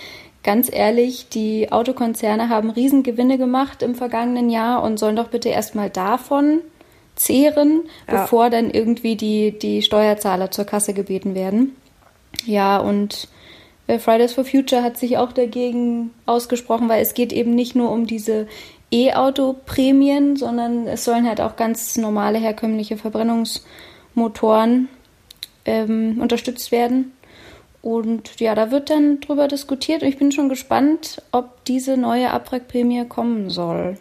ganz 0.43 0.69
ehrlich, 0.71 1.29
die 1.29 1.71
Autokonzerne 1.71 2.49
haben 2.49 2.69
Riesengewinne 2.69 3.37
gemacht 3.37 3.83
im 3.83 3.95
vergangenen 3.95 4.49
Jahr 4.49 4.83
und 4.83 4.97
sollen 4.97 5.15
doch 5.15 5.29
bitte 5.29 5.49
erstmal 5.49 5.89
davon 5.89 6.61
zehren, 7.19 7.81
Ja. 8.07 8.21
bevor 8.21 8.49
dann 8.49 8.71
irgendwie 8.71 9.15
die, 9.17 9.57
die 9.59 9.81
Steuerzahler 9.81 10.51
zur 10.51 10.65
Kasse 10.65 10.93
gebeten 10.93 11.35
werden. 11.35 11.75
Ja, 12.45 12.77
und 12.77 13.27
äh, 13.87 13.99
Fridays 13.99 14.33
for 14.33 14.45
Future 14.45 14.81
hat 14.83 14.97
sich 14.97 15.17
auch 15.17 15.33
dagegen 15.33 16.11
ausgesprochen, 16.25 16.87
weil 16.87 17.01
es 17.01 17.13
geht 17.13 17.33
eben 17.33 17.55
nicht 17.55 17.75
nur 17.75 17.91
um 17.91 18.07
diese 18.07 18.47
E-Auto-Prämien, 18.91 20.37
sondern 20.37 20.87
es 20.87 21.03
sollen 21.03 21.27
halt 21.27 21.41
auch 21.41 21.57
ganz 21.57 21.97
normale 21.97 22.39
herkömmliche 22.39 22.97
Verbrennungsmotoren 22.97 24.87
ähm, 25.65 26.19
unterstützt 26.21 26.71
werden. 26.71 27.11
Und 27.81 28.39
ja, 28.39 28.55
da 28.55 28.71
wird 28.71 28.89
dann 28.89 29.19
drüber 29.19 29.47
diskutiert 29.47 30.03
und 30.03 30.07
ich 30.09 30.17
bin 30.17 30.31
schon 30.31 30.49
gespannt, 30.49 31.21
ob 31.31 31.63
diese 31.65 31.97
neue 31.97 32.31
Abwrackprämie 32.31 33.05
kommen 33.05 33.49
soll. 33.49 33.97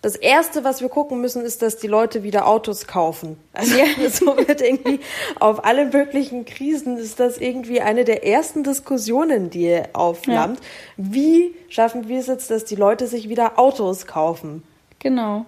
Das 0.00 0.14
Erste, 0.14 0.62
was 0.62 0.80
wir 0.80 0.88
gucken 0.88 1.20
müssen, 1.20 1.44
ist, 1.44 1.60
dass 1.60 1.76
die 1.76 1.88
Leute 1.88 2.22
wieder 2.22 2.46
Autos 2.46 2.86
kaufen. 2.86 3.36
Also 3.52 3.76
Ja. 3.76 3.86
so 4.10 4.36
wird 4.36 4.60
irgendwie 4.60 5.00
auf 5.40 5.64
alle 5.64 5.86
möglichen 5.86 6.44
Krisen 6.44 6.98
ist 6.98 7.18
das 7.18 7.38
irgendwie 7.38 7.80
eine 7.80 8.04
der 8.04 8.24
ersten 8.24 8.62
Diskussionen, 8.62 9.50
die 9.50 9.82
aufflammt. 9.92 10.60
Wie 10.96 11.54
schaffen 11.68 12.08
wir 12.08 12.20
es 12.20 12.28
jetzt, 12.28 12.50
dass 12.50 12.64
die 12.64 12.76
Leute 12.76 13.08
sich 13.08 13.28
wieder 13.28 13.58
Autos 13.58 14.06
kaufen? 14.06 14.62
Genau. 15.00 15.46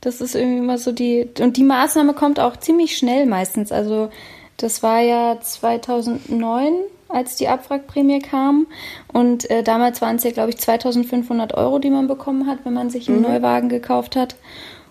Das 0.00 0.22
ist 0.22 0.34
irgendwie 0.34 0.58
immer 0.58 0.78
so 0.78 0.92
die. 0.92 1.28
Und 1.40 1.58
die 1.58 1.62
Maßnahme 1.62 2.14
kommt 2.14 2.40
auch 2.40 2.56
ziemlich 2.56 2.96
schnell 2.96 3.26
meistens. 3.26 3.70
Also, 3.72 4.10
das 4.56 4.82
war 4.82 5.00
ja 5.00 5.38
2009, 5.40 6.74
als 7.12 7.36
die 7.36 7.48
Abwrackprämie 7.48 8.20
kam. 8.20 8.66
Und 9.12 9.50
äh, 9.50 9.62
damals 9.62 10.00
waren 10.00 10.16
es 10.16 10.24
ja, 10.24 10.30
glaube 10.30 10.50
ich, 10.50 10.58
2500 10.58 11.54
Euro, 11.54 11.78
die 11.78 11.90
man 11.90 12.06
bekommen 12.06 12.46
hat, 12.46 12.60
wenn 12.64 12.74
man 12.74 12.90
sich 12.90 13.08
einen 13.08 13.22
Neuwagen 13.22 13.68
gekauft 13.68 14.16
hat. 14.16 14.36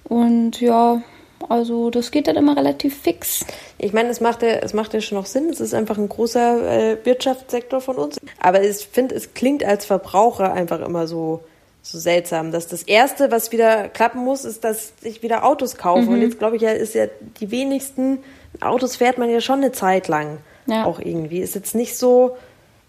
Und 0.04 0.60
ja, 0.60 1.02
also, 1.48 1.90
das 1.90 2.12
geht 2.12 2.28
dann 2.28 2.36
immer 2.36 2.58
relativ 2.58 3.00
fix. 3.00 3.46
Ich 3.78 3.94
meine, 3.94 4.10
es 4.10 4.20
macht 4.20 4.42
ja, 4.42 4.50
es 4.50 4.74
macht 4.74 4.94
ja 4.94 5.00
schon 5.00 5.18
noch 5.18 5.26
Sinn. 5.26 5.50
Es 5.50 5.62
ist 5.62 5.74
einfach 5.74 5.98
ein 5.98 6.10
großer 6.10 6.92
äh, 6.92 7.06
Wirtschaftssektor 7.06 7.80
von 7.80 7.96
uns. 7.96 8.18
Aber 8.40 8.62
ich 8.62 8.78
finde, 8.92 9.16
es 9.16 9.34
klingt 9.34 9.64
als 9.64 9.86
Verbraucher 9.86 10.54
einfach 10.54 10.82
immer 10.82 11.08
so, 11.08 11.42
so 11.82 11.98
seltsam, 11.98 12.52
dass 12.52 12.68
das 12.68 12.84
Erste, 12.84 13.32
was 13.32 13.52
wieder 13.52 13.88
klappen 13.88 14.24
muss, 14.24 14.44
ist, 14.44 14.64
dass 14.64 14.92
ich 15.02 15.24
wieder 15.24 15.46
Autos 15.46 15.78
kaufe. 15.78 16.02
Mhm. 16.02 16.10
Und 16.10 16.22
jetzt 16.22 16.40
glaube 16.40 16.58
ich 16.58 16.62
ja, 16.62 16.72
ist 16.72 16.94
ja 16.94 17.06
die 17.40 17.52
wenigsten 17.52 18.20
Autos 18.60 18.98
fährt 18.98 19.18
man 19.18 19.30
ja 19.30 19.40
schon 19.40 19.60
eine 19.60 19.72
Zeit 19.72 20.08
lang. 20.08 20.40
Ja. 20.70 20.86
Auch 20.86 21.00
irgendwie. 21.00 21.40
Ist 21.40 21.56
jetzt 21.56 21.76
nicht 21.76 21.98
so 21.98 22.38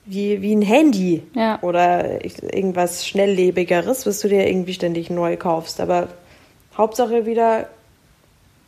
wie, 0.07 0.43
wie 0.43 0.55
ein 0.55 0.63
Handy 0.63 1.23
Ja. 1.35 1.59
oder 1.63 2.25
irgendwas 2.25 3.07
Schnelllebigeres, 3.07 4.07
was 4.07 4.21
du 4.21 4.29
dir 4.29 4.47
irgendwie 4.47 4.75
ständig 4.75 5.11
neu 5.11 5.37
kaufst. 5.37 5.81
Aber 5.81 6.09
Hauptsache 6.77 7.27
wieder 7.27 7.69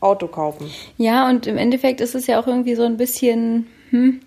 Auto 0.01 0.27
kaufen. 0.27 0.71
Ja, 0.99 1.29
und 1.29 1.47
im 1.47 1.57
Endeffekt 1.57 2.01
ist 2.01 2.15
es 2.15 2.27
ja 2.27 2.41
auch 2.41 2.47
irgendwie 2.47 2.75
so 2.75 2.83
ein 2.83 2.97
bisschen, 2.97 3.69
hm, 3.91 4.21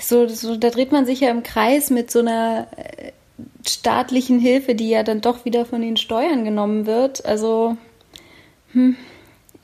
so, 0.00 0.26
so, 0.28 0.56
da 0.56 0.70
dreht 0.70 0.90
man 0.92 1.04
sich 1.04 1.20
ja 1.20 1.30
im 1.30 1.42
Kreis 1.42 1.90
mit 1.90 2.10
so 2.10 2.20
einer 2.20 2.66
äh, 2.76 3.12
staatlichen 3.68 4.38
Hilfe, 4.38 4.74
die 4.74 4.88
ja 4.88 5.02
dann 5.02 5.20
doch 5.20 5.44
wieder 5.44 5.66
von 5.66 5.82
den 5.82 5.96
Steuern 5.98 6.44
genommen 6.44 6.86
wird. 6.86 7.24
Also, 7.26 7.76
hm, 8.72 8.96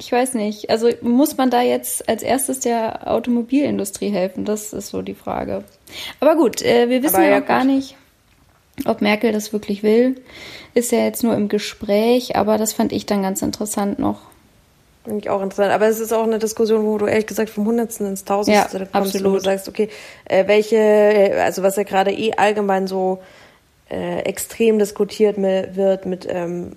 ich 0.00 0.10
weiß 0.10 0.34
nicht. 0.34 0.70
Also 0.70 0.88
muss 1.02 1.36
man 1.36 1.50
da 1.50 1.60
jetzt 1.60 2.08
als 2.08 2.22
erstes 2.22 2.60
der 2.60 3.06
Automobilindustrie 3.08 4.08
helfen? 4.10 4.44
Das 4.46 4.72
ist 4.72 4.88
so 4.88 5.02
die 5.02 5.14
Frage. 5.14 5.62
Aber 6.20 6.36
gut, 6.36 6.62
äh, 6.62 6.88
wir 6.88 7.02
wissen 7.02 7.16
Aber 7.16 7.24
ja, 7.24 7.30
ja, 7.32 7.42
auch 7.42 7.46
gar 7.46 7.64
nicht, 7.64 7.96
ob 8.86 9.02
Merkel 9.02 9.32
das 9.32 9.52
wirklich 9.52 9.82
will. 9.82 10.16
Ist 10.72 10.90
ja 10.90 11.00
jetzt 11.00 11.22
nur 11.22 11.34
im 11.34 11.48
Gespräch, 11.48 12.34
aber 12.34 12.56
das 12.56 12.72
fand 12.72 12.92
ich 12.92 13.04
dann 13.04 13.22
ganz 13.22 13.42
interessant 13.42 13.98
noch. 13.98 14.20
Finde 15.04 15.20
ich 15.20 15.28
auch 15.30 15.42
interessant. 15.42 15.72
Aber 15.72 15.86
es 15.86 16.00
ist 16.00 16.12
auch 16.12 16.24
eine 16.24 16.38
Diskussion, 16.38 16.84
wo 16.86 16.96
du 16.96 17.06
ehrlich 17.06 17.26
gesagt 17.26 17.50
vom 17.50 17.66
Hundertsten 17.66 18.06
ins 18.06 18.24
Tausendste 18.24 18.78
Ja, 18.78 18.84
kommst, 18.86 19.14
wo 19.14 19.18
du 19.18 19.24
absolut. 19.36 19.44
sagst, 19.44 19.68
okay, 19.68 19.90
äh, 20.24 20.46
welche, 20.46 20.76
äh, 20.76 21.40
also 21.40 21.62
was 21.62 21.76
ja 21.76 21.82
gerade 21.82 22.10
eh 22.10 22.32
allgemein 22.36 22.86
so 22.86 23.20
äh, 23.90 24.20
extrem 24.20 24.78
diskutiert 24.78 25.36
wird 25.38 26.06
mit, 26.06 26.26
ähm, 26.30 26.72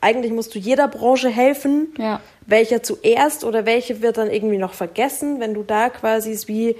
eigentlich 0.00 0.32
musst 0.32 0.54
du 0.54 0.58
jeder 0.58 0.88
Branche 0.88 1.28
helfen. 1.28 1.94
Ja. 1.98 2.20
Welcher 2.46 2.82
zuerst 2.82 3.44
oder 3.44 3.66
welche 3.66 4.02
wird 4.02 4.18
dann 4.18 4.30
irgendwie 4.30 4.58
noch 4.58 4.72
vergessen, 4.72 5.40
wenn 5.40 5.52
du 5.54 5.62
da 5.62 5.88
quasi 5.90 6.30
ist 6.32 6.48
wie 6.48 6.76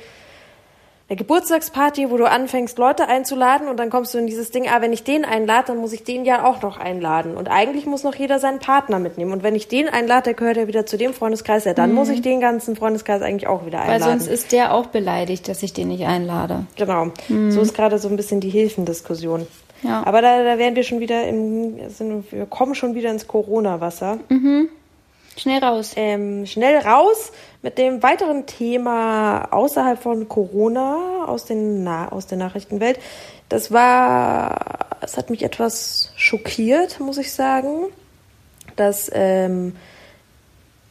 eine 1.08 1.16
Geburtstagsparty, 1.18 2.10
wo 2.10 2.16
du 2.16 2.24
anfängst, 2.28 2.78
Leute 2.78 3.06
einzuladen 3.06 3.68
und 3.68 3.76
dann 3.76 3.90
kommst 3.90 4.12
du 4.12 4.18
in 4.18 4.26
dieses 4.26 4.50
Ding, 4.50 4.66
ah, 4.68 4.80
wenn 4.80 4.92
ich 4.92 5.04
den 5.04 5.24
einlade, 5.24 5.68
dann 5.68 5.76
muss 5.76 5.92
ich 5.92 6.02
den 6.02 6.24
ja 6.24 6.44
auch 6.44 6.62
noch 6.62 6.78
einladen. 6.78 7.36
Und 7.36 7.46
eigentlich 7.48 7.86
muss 7.86 8.02
noch 8.02 8.16
jeder 8.16 8.40
seinen 8.40 8.58
Partner 8.58 8.98
mitnehmen. 8.98 9.30
Und 9.32 9.44
wenn 9.44 9.54
ich 9.54 9.68
den 9.68 9.88
einlade, 9.88 10.24
der 10.24 10.34
gehört 10.34 10.56
ja 10.56 10.66
wieder 10.66 10.84
zu 10.84 10.96
dem 10.96 11.14
Freundeskreis, 11.14 11.64
ja, 11.64 11.74
dann 11.74 11.92
muss 11.92 12.08
ich 12.08 12.22
den 12.22 12.40
ganzen 12.40 12.74
Freundeskreis 12.74 13.22
eigentlich 13.22 13.46
auch 13.46 13.66
wieder 13.66 13.78
Mhm. 13.78 13.86
Weil 13.86 13.94
einladen. 13.94 14.18
sonst 14.20 14.26
ist 14.32 14.50
der 14.50 14.74
auch 14.74 14.86
beleidigt, 14.86 15.46
dass 15.48 15.62
ich 15.62 15.72
den 15.72 15.88
nicht 15.88 16.04
einlade. 16.06 16.66
Genau. 16.74 17.12
So 17.50 17.60
ist 17.60 17.74
gerade 17.74 18.00
so 18.00 18.08
ein 18.08 18.16
bisschen 18.16 18.40
die 18.40 18.50
Hilfendiskussion. 18.50 19.46
Ja. 19.82 20.04
Aber 20.06 20.22
da, 20.22 20.42
da 20.42 20.58
wären 20.58 20.74
wir 20.74 20.82
schon 20.82 21.00
wieder 21.00 21.26
im, 21.26 21.90
sind, 21.90 22.30
wir 22.32 22.46
kommen 22.46 22.74
schon 22.74 22.94
wieder 22.94 23.10
ins 23.10 23.26
Corona-Wasser. 23.26 24.18
Schnell 25.36 25.62
raus. 25.62 25.92
Ähm, 25.96 26.46
schnell 26.46 26.78
raus 26.78 27.32
mit 27.62 27.76
dem 27.76 28.02
weiteren 28.02 28.46
Thema 28.46 29.52
außerhalb 29.52 30.02
von 30.02 30.28
Corona 30.28 31.26
aus, 31.26 31.44
den 31.44 31.84
Na 31.84 32.10
aus 32.10 32.26
der 32.26 32.38
Nachrichtenwelt. 32.38 32.98
Das 33.50 33.70
war, 33.70 34.86
es 35.02 35.18
hat 35.18 35.28
mich 35.28 35.42
etwas 35.42 36.10
schockiert, 36.16 37.00
muss 37.00 37.18
ich 37.18 37.32
sagen, 37.32 37.84
dass 38.76 39.10
ähm, 39.12 39.76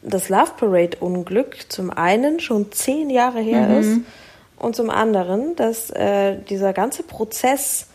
das 0.02 0.28
Love 0.28 0.52
Parade 0.56 0.96
Unglück 1.00 1.70
zum 1.70 1.90
einen 1.90 2.38
schon 2.38 2.70
zehn 2.70 3.10
Jahre 3.10 3.40
her 3.40 3.80
ist 3.80 4.00
und 4.58 4.76
zum 4.76 4.90
anderen, 4.90 5.56
dass 5.56 5.90
äh, 5.90 6.36
dieser 6.48 6.72
ganze 6.72 7.02
Prozess 7.02 7.88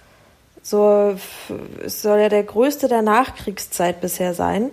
so 0.62 1.16
es 1.84 2.02
soll 2.02 2.20
ja 2.20 2.30
der 2.30 2.44
größte 2.44 2.88
der 2.88 3.02
Nachkriegszeit 3.02 4.02
bisher 4.02 4.34
sein. 4.34 4.72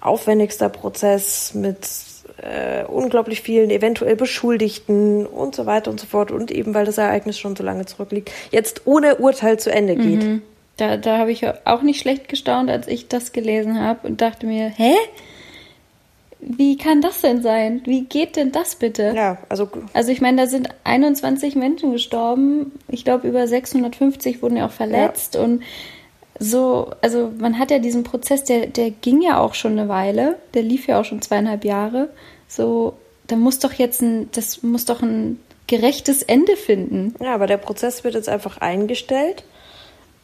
Aufwendigster 0.00 0.68
Prozess 0.68 1.54
mit 1.54 1.88
äh, 2.40 2.84
unglaublich 2.84 3.40
vielen 3.40 3.70
eventuell 3.70 4.16
Beschuldigten 4.16 5.26
und 5.26 5.54
so 5.54 5.66
weiter 5.66 5.90
und 5.90 5.98
so 5.98 6.06
fort. 6.06 6.30
Und 6.30 6.50
eben, 6.50 6.74
weil 6.74 6.86
das 6.86 6.98
Ereignis 6.98 7.38
schon 7.38 7.56
so 7.56 7.64
lange 7.64 7.86
zurückliegt, 7.86 8.30
jetzt 8.50 8.82
ohne 8.84 9.16
Urteil 9.16 9.58
zu 9.58 9.72
Ende 9.72 9.96
geht. 9.96 10.22
Da, 10.76 10.96
da 10.96 11.18
habe 11.18 11.32
ich 11.32 11.44
auch 11.64 11.82
nicht 11.82 12.00
schlecht 12.00 12.28
gestaunt, 12.28 12.70
als 12.70 12.86
ich 12.86 13.08
das 13.08 13.32
gelesen 13.32 13.80
habe 13.80 14.06
und 14.06 14.20
dachte 14.20 14.46
mir, 14.46 14.68
hä? 14.68 14.94
Wie 16.40 16.76
kann 16.76 17.00
das 17.00 17.20
denn 17.20 17.42
sein? 17.42 17.82
Wie 17.84 18.04
geht 18.04 18.36
denn 18.36 18.52
das 18.52 18.76
bitte? 18.76 19.12
Ja, 19.14 19.38
also 19.48 19.68
Also 19.92 20.12
ich 20.12 20.20
meine, 20.20 20.42
da 20.42 20.46
sind 20.46 20.68
21 20.84 21.56
Menschen 21.56 21.92
gestorben. 21.92 22.72
Ich 22.88 23.04
glaube, 23.04 23.26
über 23.28 23.46
650 23.46 24.40
wurden 24.42 24.56
ja 24.56 24.66
auch 24.66 24.72
verletzt. 24.72 25.34
Und 25.36 25.62
so, 26.38 26.92
also 27.02 27.32
man 27.38 27.58
hat 27.58 27.70
ja 27.70 27.80
diesen 27.80 28.04
Prozess, 28.04 28.44
der, 28.44 28.66
der 28.66 28.90
ging 28.90 29.20
ja 29.20 29.40
auch 29.40 29.54
schon 29.54 29.72
eine 29.72 29.88
Weile. 29.88 30.36
Der 30.54 30.62
lief 30.62 30.86
ja 30.86 31.00
auch 31.00 31.04
schon 31.04 31.22
zweieinhalb 31.22 31.64
Jahre. 31.64 32.10
So, 32.46 32.94
da 33.26 33.36
muss 33.36 33.58
doch 33.58 33.72
jetzt 33.72 34.00
ein, 34.00 34.28
das 34.32 34.62
muss 34.62 34.84
doch 34.84 35.02
ein 35.02 35.40
gerechtes 35.66 36.22
Ende 36.22 36.56
finden. 36.56 37.14
Ja, 37.20 37.34
aber 37.34 37.46
der 37.46 37.58
Prozess 37.58 38.04
wird 38.04 38.14
jetzt 38.14 38.28
einfach 38.28 38.58
eingestellt 38.58 39.44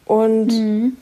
und 0.06 0.94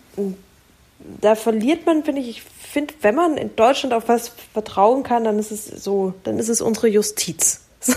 da 1.20 1.34
verliert 1.34 1.86
man, 1.86 2.04
finde 2.04 2.20
ich, 2.20 2.28
ich 2.28 2.42
finde, 2.42 2.94
wenn 3.02 3.14
man 3.14 3.36
in 3.36 3.54
Deutschland 3.56 3.94
auf 3.94 4.08
was 4.08 4.32
vertrauen 4.52 5.02
kann, 5.02 5.24
dann 5.24 5.38
ist 5.38 5.50
es 5.50 5.66
so, 5.66 6.14
dann 6.24 6.38
ist 6.38 6.48
es 6.48 6.60
unsere 6.60 6.88
Justiz. 6.88 7.60
So, 7.84 7.94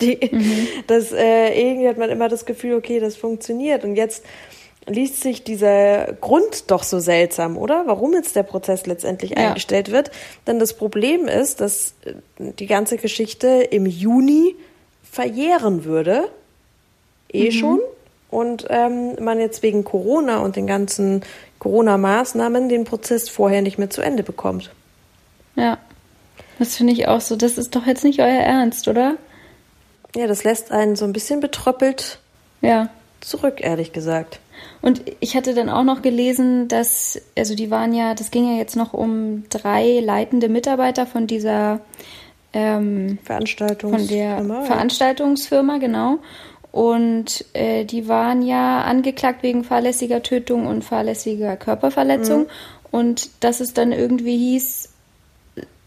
die, 0.00 0.18
das, 0.88 1.12
äh, 1.12 1.50
irgendwie 1.56 1.86
hat 1.86 1.96
man 1.96 2.10
immer 2.10 2.28
das 2.28 2.44
Gefühl, 2.44 2.74
okay, 2.74 2.98
das 2.98 3.14
funktioniert 3.14 3.84
und 3.84 3.94
jetzt 3.94 4.24
liest 4.88 5.20
sich 5.20 5.44
dieser 5.44 6.12
Grund 6.14 6.72
doch 6.72 6.82
so 6.82 6.98
seltsam, 6.98 7.56
oder? 7.56 7.84
Warum 7.86 8.14
jetzt 8.14 8.34
der 8.34 8.42
Prozess 8.42 8.86
letztendlich 8.86 9.30
Ja. 9.30 9.48
eingestellt 9.48 9.92
wird. 9.92 10.10
Denn 10.48 10.58
das 10.58 10.72
Problem 10.74 11.28
ist, 11.28 11.60
dass 11.60 11.94
äh, 12.04 12.14
die 12.58 12.66
ganze 12.66 12.96
Geschichte 12.96 13.46
im 13.46 13.86
Juni 13.86 14.56
verjähren 15.08 15.84
würde 15.84 16.28
eh 17.32 17.52
schon. 17.52 17.80
Und 18.30 18.66
ähm, 18.68 19.16
man 19.20 19.40
jetzt 19.40 19.62
wegen 19.62 19.84
Corona 19.84 20.38
und 20.38 20.56
den 20.56 20.66
ganzen 20.66 21.22
Corona-Maßnahmen 21.60 22.68
den 22.68 22.84
Prozess 22.84 23.28
vorher 23.28 23.62
nicht 23.62 23.78
mehr 23.78 23.90
zu 23.90 24.02
Ende 24.02 24.22
bekommt. 24.22 24.70
Ja. 25.56 25.78
Das 26.58 26.76
finde 26.76 26.92
ich 26.92 27.08
auch 27.08 27.20
so. 27.20 27.36
Das 27.36 27.56
ist 27.56 27.74
doch 27.74 27.86
jetzt 27.86 28.04
nicht 28.04 28.20
euer 28.20 28.26
Ernst, 28.42 28.88
oder? 28.88 29.16
Ja, 30.14 30.26
das 30.26 30.44
lässt 30.44 30.72
einen 30.72 30.96
so 30.96 31.04
ein 31.04 31.12
bisschen 31.12 31.40
betröppelt 31.40 32.18
Ja. 32.60 32.88
zurück, 33.20 33.60
ehrlich 33.60 33.92
gesagt. 33.92 34.40
Und 34.82 35.02
ich 35.20 35.36
hatte 35.36 35.54
dann 35.54 35.68
auch 35.68 35.84
noch 35.84 36.02
gelesen, 36.02 36.68
dass, 36.68 37.20
also 37.36 37.54
die 37.54 37.70
waren 37.70 37.94
ja, 37.94 38.14
das 38.14 38.30
ging 38.30 38.50
ja 38.50 38.58
jetzt 38.58 38.76
noch 38.76 38.92
um 38.92 39.44
drei 39.50 40.00
leitende 40.00 40.48
Mitarbeiter 40.48 41.06
von 41.06 41.26
dieser, 41.26 41.80
ähm, 42.52 43.18
Veranstaltungs 43.24 43.96
von 43.96 44.08
der. 44.08 44.42
Veranstaltungsfirma, 44.64 45.78
genau. 45.78 46.18
Und 46.78 47.44
äh, 47.54 47.84
die 47.84 48.06
waren 48.06 48.40
ja 48.40 48.82
angeklagt 48.82 49.42
wegen 49.42 49.64
fahrlässiger 49.64 50.22
Tötung 50.22 50.68
und 50.68 50.84
fahrlässiger 50.84 51.56
Körperverletzung. 51.56 52.46
Und 52.92 53.30
dass 53.40 53.58
es 53.58 53.74
dann 53.74 53.90
irgendwie 53.90 54.38
hieß, 54.38 54.88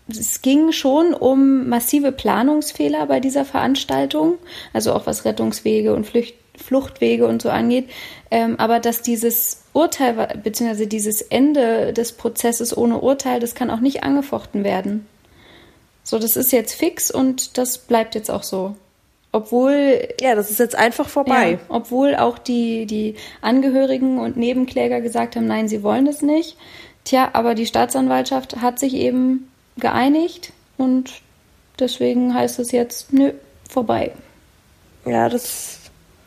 es 0.09 0.41
ging 0.41 0.73
schon 0.73 1.13
um 1.13 1.69
massive 1.69 2.11
Planungsfehler 2.11 3.05
bei 3.05 3.21
dieser 3.21 3.45
Veranstaltung, 3.45 4.33
also 4.73 4.91
auch 4.91 5.07
was 5.07 5.23
Rettungswege 5.23 5.95
und 5.95 6.05
Flücht 6.05 6.35
Fluchtwege 6.57 7.25
und 7.25 7.41
so 7.41 7.49
angeht, 7.49 7.89
ähm, 8.29 8.59
aber 8.59 8.81
dass 8.81 9.01
dieses 9.01 9.63
Urteil 9.71 10.41
beziehungsweise 10.43 10.85
dieses 10.85 11.21
Ende 11.21 11.93
des 11.93 12.11
Prozesses 12.11 12.75
ohne 12.75 12.99
Urteil, 12.99 13.39
das 13.39 13.55
kann 13.55 13.71
auch 13.71 13.79
nicht 13.79 14.03
angefochten 14.03 14.65
werden. 14.65 15.07
So, 16.03 16.19
das 16.19 16.35
ist 16.35 16.51
jetzt 16.51 16.73
fix 16.73 17.09
und 17.09 17.57
das 17.57 17.77
bleibt 17.77 18.13
jetzt 18.13 18.29
auch 18.29 18.43
so. 18.43 18.75
Obwohl 19.33 20.09
Ja, 20.19 20.35
das 20.35 20.51
ist 20.51 20.59
jetzt 20.59 20.75
einfach 20.75 21.07
vorbei. 21.07 21.51
ja, 21.53 21.57
obwohl 21.69 22.15
auch 22.15 22.37
die, 22.37 22.85
die 22.85 23.15
Angehörigen 23.41 24.19
und 24.19 24.35
Nebenkläger 24.37 24.99
gesagt 25.01 25.35
haben, 25.35 25.47
nein, 25.47 25.67
sie 25.69 25.83
wollen 25.83 26.05
das 26.05 26.21
nicht. 26.21 26.57
Tja, 27.05 27.29
aber 27.33 27.55
die 27.55 27.65
Staatsanwaltschaft 27.65 28.57
hat 28.61 28.77
sich 28.77 28.93
eben 28.93 29.49
geeinigt 29.77 30.51
und 30.77 31.11
deswegen 31.79 32.33
heißt 32.33 32.59
es 32.59 32.71
jetzt, 32.71 33.13
nö, 33.13 33.31
vorbei. 33.69 34.11
Ja, 35.05 35.29
das 35.29 35.79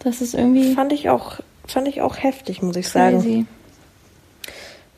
Das 0.03 0.21
ist 0.21 0.35
irgendwie 0.35 0.75
fand 0.75 0.93
ich 0.93 1.09
auch, 1.11 1.41
fand 1.67 1.87
ich 1.89 2.01
auch 2.03 2.17
heftig, 2.17 2.63
muss 2.63 2.77
ich 2.77 2.89
sagen. 2.89 3.19
crazy. 3.19 3.47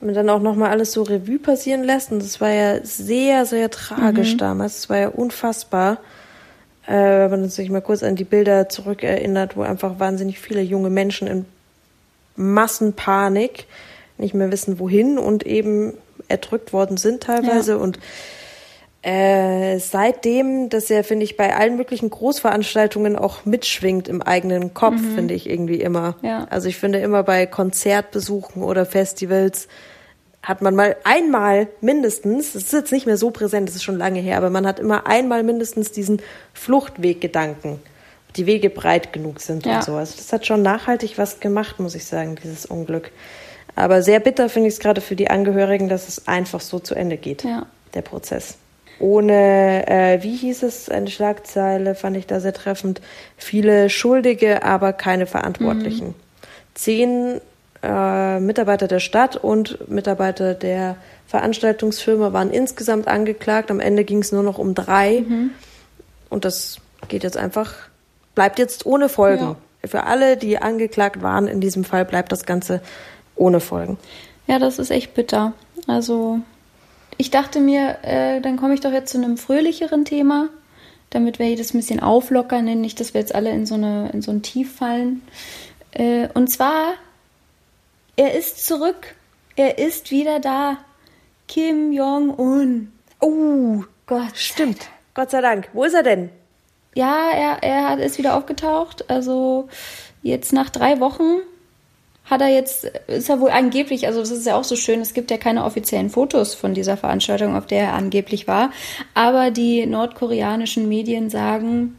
Wenn 0.00 0.06
man 0.08 0.14
dann 0.14 0.30
auch 0.30 0.40
nochmal 0.42 0.70
alles 0.70 0.92
so 0.92 1.02
Revue 1.02 1.38
passieren 1.38 1.82
lässt, 1.82 2.12
und 2.12 2.20
das 2.22 2.40
war 2.40 2.50
ja 2.50 2.84
sehr, 2.84 3.46
sehr 3.46 3.70
tragisch 3.70 4.34
Mhm. 4.34 4.38
damals, 4.38 4.76
das 4.76 4.90
war 4.90 4.98
ja 4.98 5.08
unfassbar. 5.08 5.98
Äh, 6.86 6.92
wenn 7.30 7.40
man 7.40 7.48
sich 7.48 7.68
mal 7.70 7.80
kurz 7.82 8.02
an 8.02 8.16
die 8.16 8.24
Bilder 8.24 8.68
zurückerinnert, 8.68 9.56
wo 9.56 9.62
einfach 9.62 9.98
wahnsinnig 9.98 10.38
viele 10.38 10.60
junge 10.60 10.90
Menschen 10.90 11.26
in 11.26 11.44
Massenpanik 12.36 13.66
nicht 14.18 14.34
mehr 14.34 14.50
wissen, 14.52 14.78
wohin 14.78 15.18
und 15.18 15.44
eben 15.44 15.94
erdrückt 16.28 16.72
worden 16.72 16.96
sind 16.96 17.24
teilweise. 17.24 17.72
Ja. 17.72 17.78
Und 17.78 17.98
äh, 19.02 19.78
seitdem, 19.78 20.68
dass 20.68 20.90
er, 20.90 21.04
finde 21.04 21.24
ich, 21.24 21.36
bei 21.36 21.54
allen 21.54 21.76
möglichen 21.76 22.10
Großveranstaltungen 22.10 23.16
auch 23.16 23.44
mitschwingt 23.44 24.08
im 24.08 24.22
eigenen 24.22 24.74
Kopf, 24.74 25.00
finde 25.14 25.34
ich 25.34 25.48
irgendwie 25.48 25.80
immer. 25.80 26.16
Ja. 26.22 26.46
Also 26.50 26.68
ich 26.68 26.76
finde 26.76 26.98
immer 26.98 27.22
bei 27.22 27.46
Konzertbesuchen 27.46 28.62
oder 28.62 28.84
Festivals 28.84 29.68
hat 30.46 30.62
man 30.62 30.76
mal 30.76 30.94
einmal 31.02 31.66
mindestens, 31.80 32.54
es 32.54 32.64
ist 32.66 32.72
jetzt 32.72 32.92
nicht 32.92 33.04
mehr 33.04 33.16
so 33.16 33.32
präsent, 33.32 33.68
das 33.68 33.74
ist 33.74 33.82
schon 33.82 33.98
lange 33.98 34.20
her, 34.20 34.36
aber 34.36 34.48
man 34.48 34.64
hat 34.64 34.78
immer 34.78 35.06
einmal 35.08 35.42
mindestens 35.42 35.90
diesen 35.90 36.22
Fluchtweggedanken, 36.54 37.72
ob 38.28 38.34
die 38.34 38.46
Wege 38.46 38.70
breit 38.70 39.12
genug 39.12 39.40
sind 39.40 39.66
Ja. 39.66 39.76
und 39.78 39.84
so. 39.84 39.94
Also 39.96 40.14
das 40.16 40.32
hat 40.32 40.46
schon 40.46 40.62
nachhaltig 40.62 41.18
was 41.18 41.40
gemacht, 41.40 41.80
muss 41.80 41.94
ich 41.96 42.04
sagen, 42.04 42.36
dieses 42.42 42.64
Unglück. 42.64 43.10
Aber 43.74 44.02
sehr 44.02 44.20
bitter 44.20 44.48
finde 44.48 44.68
ich 44.68 44.74
es 44.74 44.80
gerade 44.80 45.00
für 45.00 45.16
die 45.16 45.28
Angehörigen, 45.30 45.88
dass 45.88 46.06
es 46.08 46.28
einfach 46.28 46.60
so 46.60 46.78
zu 46.78 46.94
Ende 46.94 47.16
geht, 47.16 47.42
Ja. 47.42 47.66
der 47.94 48.02
Prozess. 48.02 48.56
Ohne, 49.00 49.86
äh, 49.88 50.22
wie 50.22 50.36
hieß 50.36 50.62
es, 50.62 50.88
eine 50.88 51.08
Schlagzeile 51.10 51.94
fand 51.96 52.16
ich 52.16 52.26
da 52.28 52.38
sehr 52.40 52.54
treffend. 52.54 53.00
Viele 53.36 53.90
Schuldige, 53.90 54.62
aber 54.62 54.92
keine 54.92 55.26
Verantwortlichen. 55.26 56.14
Zehn 56.74 57.40
äh, 57.82 58.40
Mitarbeiter 58.40 58.88
der 58.88 59.00
Stadt 59.00 59.36
und 59.36 59.88
Mitarbeiter 59.88 60.54
der 60.54 60.96
Veranstaltungsfirma 61.26 62.32
waren 62.32 62.50
insgesamt 62.50 63.08
angeklagt. 63.08 63.70
Am 63.70 63.80
Ende 63.80 64.04
ging 64.04 64.18
es 64.18 64.32
nur 64.32 64.42
noch 64.42 64.58
um 64.58 64.74
drei. 64.74 65.24
Und 66.30 66.44
das 66.44 66.78
geht 67.08 67.22
jetzt 67.22 67.36
einfach, 67.36 67.74
bleibt 68.34 68.58
jetzt 68.58 68.86
ohne 68.86 69.08
Folgen. 69.08 69.56
Für 69.84 70.04
alle, 70.04 70.36
die 70.36 70.58
angeklagt 70.58 71.22
waren 71.22 71.46
in 71.46 71.60
diesem 71.60 71.84
Fall, 71.84 72.04
bleibt 72.04 72.32
das 72.32 72.44
Ganze 72.44 72.80
ohne 73.36 73.60
Folgen. 73.60 73.98
Ja, 74.46 74.58
das 74.58 74.78
ist 74.78 74.90
echt 74.90 75.14
bitter. 75.14 75.52
Also, 75.86 76.40
ich 77.18 77.30
dachte 77.30 77.60
mir, 77.60 77.98
äh, 78.02 78.40
dann 78.40 78.56
komme 78.56 78.74
ich 78.74 78.80
doch 78.80 78.92
jetzt 78.92 79.12
zu 79.12 79.18
einem 79.18 79.36
fröhlicheren 79.36 80.04
Thema, 80.04 80.48
damit 81.10 81.38
wir 81.38 81.56
das 81.56 81.72
ein 81.72 81.78
bisschen 81.78 82.00
auflockern, 82.00 82.64
nicht, 82.80 83.00
dass 83.00 83.14
wir 83.14 83.20
jetzt 83.20 83.34
alle 83.34 83.50
in 83.50 83.66
so, 83.66 83.74
eine, 83.74 84.10
in 84.12 84.22
so 84.22 84.30
ein 84.30 84.42
Tief 84.42 84.76
fallen. 84.76 85.22
Äh, 85.92 86.28
und 86.34 86.48
zwar, 86.50 86.94
er 88.16 88.34
ist 88.34 88.66
zurück. 88.66 89.14
Er 89.56 89.78
ist 89.78 90.10
wieder 90.10 90.40
da. 90.40 90.78
Kim 91.48 91.92
Jong-un. 91.92 92.92
Oh, 93.20 93.84
Gott. 94.06 94.36
stimmt. 94.36 94.88
Gott 95.14 95.30
sei 95.30 95.40
Dank. 95.40 95.68
Wo 95.72 95.84
ist 95.84 95.94
er 95.94 96.02
denn? 96.02 96.30
Ja, 96.94 97.30
er, 97.30 97.62
er 97.62 97.88
hat, 97.90 97.98
ist 98.00 98.18
wieder 98.18 98.36
aufgetaucht. 98.36 99.08
Also 99.10 99.68
jetzt 100.22 100.52
nach 100.52 100.70
drei 100.70 101.00
Wochen 101.00 101.40
hat 102.24 102.40
er 102.40 102.48
jetzt, 102.48 102.84
ist 103.06 103.28
er 103.28 103.40
wohl 103.40 103.50
angeblich, 103.50 104.06
also 104.06 104.18
das 104.18 104.32
ist 104.32 104.46
ja 104.46 104.56
auch 104.56 104.64
so 104.64 104.74
schön, 104.74 105.00
es 105.00 105.14
gibt 105.14 105.30
ja 105.30 105.36
keine 105.36 105.64
offiziellen 105.64 106.10
Fotos 106.10 106.54
von 106.54 106.74
dieser 106.74 106.96
Veranstaltung, 106.96 107.56
auf 107.56 107.66
der 107.66 107.82
er 107.82 107.92
angeblich 107.92 108.48
war. 108.48 108.72
Aber 109.14 109.50
die 109.52 109.86
nordkoreanischen 109.86 110.88
Medien 110.88 111.30
sagen, 111.30 111.96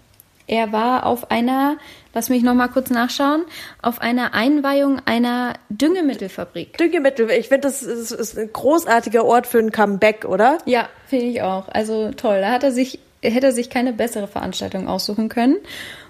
er 0.48 0.72
war 0.72 1.06
auf 1.06 1.30
einer, 1.30 1.77
lass 2.13 2.30
mich 2.30 2.42
nochmal 2.42 2.70
kurz 2.70 2.89
nachschauen, 2.89 3.44
auf 3.82 4.00
einer 4.01 4.34
Einweihung 4.34 5.01
einer 5.06 5.54
Düngemittelfabrik. 5.70 6.77
Düngemittel. 6.77 7.30
Ich 7.32 7.50
finde, 7.50 7.68
das 7.68 7.84
ist, 7.84 8.12
ist 8.12 8.38
ein 8.38 8.51
großartiger 8.51 9.25
Ort 9.25 9.46
für 9.46 9.60
ein 9.60 9.72
Comeback, 9.72 10.24
oder? 10.24 10.60
Ja, 10.66 10.88
finde 11.06 11.25
ich 11.25 11.42
auch. 11.42 11.68
Also 11.68 12.12
toll. 12.12 12.39
Da 12.39 12.51
hat 12.51 12.63
er 12.63 12.72
sich, 12.72 13.00
hätte 13.22 13.48
er 13.48 13.51
sich 13.51 13.70
keine 13.70 13.92
bessere 13.92 14.27
Veranstaltung 14.27 14.88
aussuchen 14.88 15.27
können. 15.27 15.57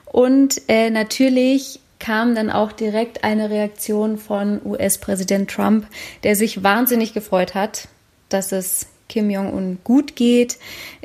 Und 0.05 0.61
äh, 0.67 0.91
natürlich 0.91 1.79
kam 1.99 2.35
dann 2.35 2.51
auch 2.51 2.71
direkt 2.71 3.23
eine 3.23 3.49
Reaktion 3.49 4.19
von 4.19 4.61
US-Präsident 4.63 5.49
Trump, 5.49 5.87
der 6.23 6.35
sich 6.35 6.63
wahnsinnig 6.63 7.13
gefreut 7.13 7.55
hat, 7.55 7.87
dass 8.29 8.51
es 8.51 8.87
Kim 9.09 9.29
Jong-un 9.29 9.79
gut 9.83 10.15
geht. 10.15 10.57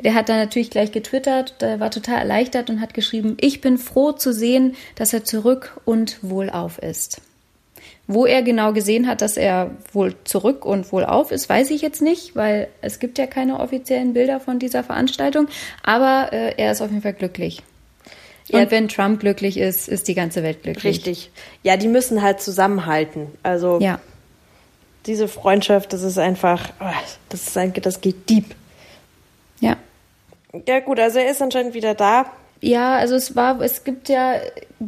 Der 0.03 0.13
hat 0.13 0.29
dann 0.29 0.37
natürlich 0.37 0.69
gleich 0.69 0.91
getwittert, 0.91 1.61
der 1.61 1.79
war 1.79 1.91
total 1.91 2.19
erleichtert 2.19 2.69
und 2.69 2.81
hat 2.81 2.93
geschrieben, 2.93 3.37
ich 3.39 3.61
bin 3.61 3.77
froh 3.77 4.11
zu 4.11 4.33
sehen, 4.33 4.75
dass 4.95 5.13
er 5.13 5.23
zurück 5.23 5.79
und 5.85 6.17
wohlauf 6.21 6.79
ist. 6.79 7.21
Wo 8.05 8.25
er 8.25 8.41
genau 8.41 8.73
gesehen 8.73 9.07
hat, 9.07 9.21
dass 9.21 9.37
er 9.37 9.71
wohl 9.93 10.13
zurück 10.25 10.65
und 10.65 10.91
wohlauf 10.91 11.31
ist, 11.31 11.47
weiß 11.47 11.71
ich 11.71 11.81
jetzt 11.81 12.01
nicht, 12.01 12.35
weil 12.35 12.67
es 12.81 12.99
gibt 12.99 13.17
ja 13.17 13.27
keine 13.27 13.59
offiziellen 13.59 14.13
Bilder 14.13 14.41
von 14.41 14.59
dieser 14.59 14.83
Veranstaltung. 14.83 15.47
Aber 15.83 16.33
äh, 16.33 16.53
er 16.57 16.73
ist 16.73 16.81
auf 16.81 16.89
jeden 16.89 17.01
Fall 17.01 17.13
glücklich. 17.13 17.63
Ja. 18.47 18.59
Und 18.59 18.71
wenn 18.71 18.89
Trump 18.89 19.21
glücklich 19.21 19.57
ist, 19.57 19.87
ist 19.87 20.09
die 20.09 20.15
ganze 20.15 20.43
Welt 20.43 20.63
glücklich. 20.63 20.83
Richtig. 20.83 21.31
Ja, 21.63 21.77
die 21.77 21.87
müssen 21.87 22.21
halt 22.21 22.41
zusammenhalten. 22.41 23.27
Also 23.41 23.79
Ja. 23.81 23.99
Diese 25.05 25.27
Freundschaft, 25.27 25.93
das 25.93 26.01
ist 26.01 26.17
einfach, 26.17 26.69
oh, 26.79 26.85
das 27.29 27.47
ist 27.47 27.57
ein, 27.57 27.73
das 27.73 28.01
geht 28.01 28.29
deep. 28.29 28.55
Ja. 29.59 29.77
Ja 30.67 30.79
gut, 30.79 30.99
also 30.99 31.19
er 31.19 31.31
ist 31.31 31.41
anscheinend 31.41 31.73
wieder 31.73 31.95
da. 31.95 32.25
Ja, 32.61 32.95
also 32.95 33.15
es 33.15 33.35
war, 33.35 33.59
es 33.59 33.83
gibt 33.83 34.07
ja 34.07 34.35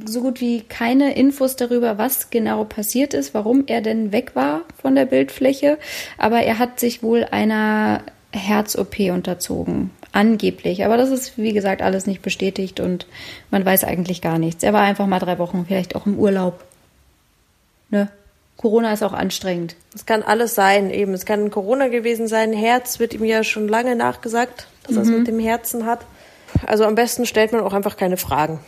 so 0.05 0.21
gut 0.21 0.39
wie 0.39 0.61
keine 0.61 1.13
Infos 1.15 1.57
darüber, 1.57 1.97
was 1.97 2.29
genau 2.29 2.63
passiert 2.63 3.13
ist, 3.13 3.33
warum 3.33 3.65
er 3.67 3.81
denn 3.81 4.13
weg 4.13 4.31
war 4.33 4.61
von 4.81 4.95
der 4.95 5.05
Bildfläche. 5.05 5.77
Aber 6.17 6.41
er 6.41 6.57
hat 6.57 6.79
sich 6.79 7.03
wohl 7.03 7.25
einer 7.25 8.01
Herz-OP 8.31 8.99
unterzogen. 9.11 9.91
Angeblich. 10.13 10.85
Aber 10.85 10.95
das 10.95 11.09
ist, 11.09 11.37
wie 11.37 11.51
gesagt, 11.51 11.81
alles 11.81 12.05
nicht 12.05 12.21
bestätigt 12.21 12.79
und 12.79 13.07
man 13.51 13.65
weiß 13.65 13.83
eigentlich 13.83 14.21
gar 14.21 14.39
nichts. 14.39 14.63
Er 14.63 14.71
war 14.71 14.83
einfach 14.83 15.07
mal 15.07 15.19
drei 15.19 15.37
Wochen, 15.37 15.65
vielleicht 15.67 15.97
auch 15.97 16.05
im 16.05 16.17
Urlaub. 16.17 16.63
Ne? 17.89 18.07
Corona 18.57 18.93
ist 18.93 19.03
auch 19.03 19.13
anstrengend. 19.13 19.75
Es 19.93 20.05
kann 20.05 20.23
alles 20.23 20.55
sein, 20.55 20.89
eben. 20.89 21.13
Es 21.13 21.25
kann 21.25 21.51
Corona 21.51 21.87
gewesen 21.89 22.27
sein. 22.27 22.53
Herz 22.53 22.99
wird 22.99 23.13
ihm 23.13 23.25
ja 23.25 23.43
schon 23.43 23.67
lange 23.67 23.95
nachgesagt, 23.95 24.67
dass 24.83 24.95
er 24.95 25.03
es 25.03 25.09
mit 25.09 25.27
dem 25.27 25.39
Herzen 25.39 25.85
hat. 25.85 26.05
Also 26.65 26.85
am 26.85 26.95
besten 26.95 27.25
stellt 27.25 27.51
man 27.51 27.61
auch 27.61 27.73
einfach 27.73 27.97
keine 27.97 28.17
Fragen. 28.17 28.59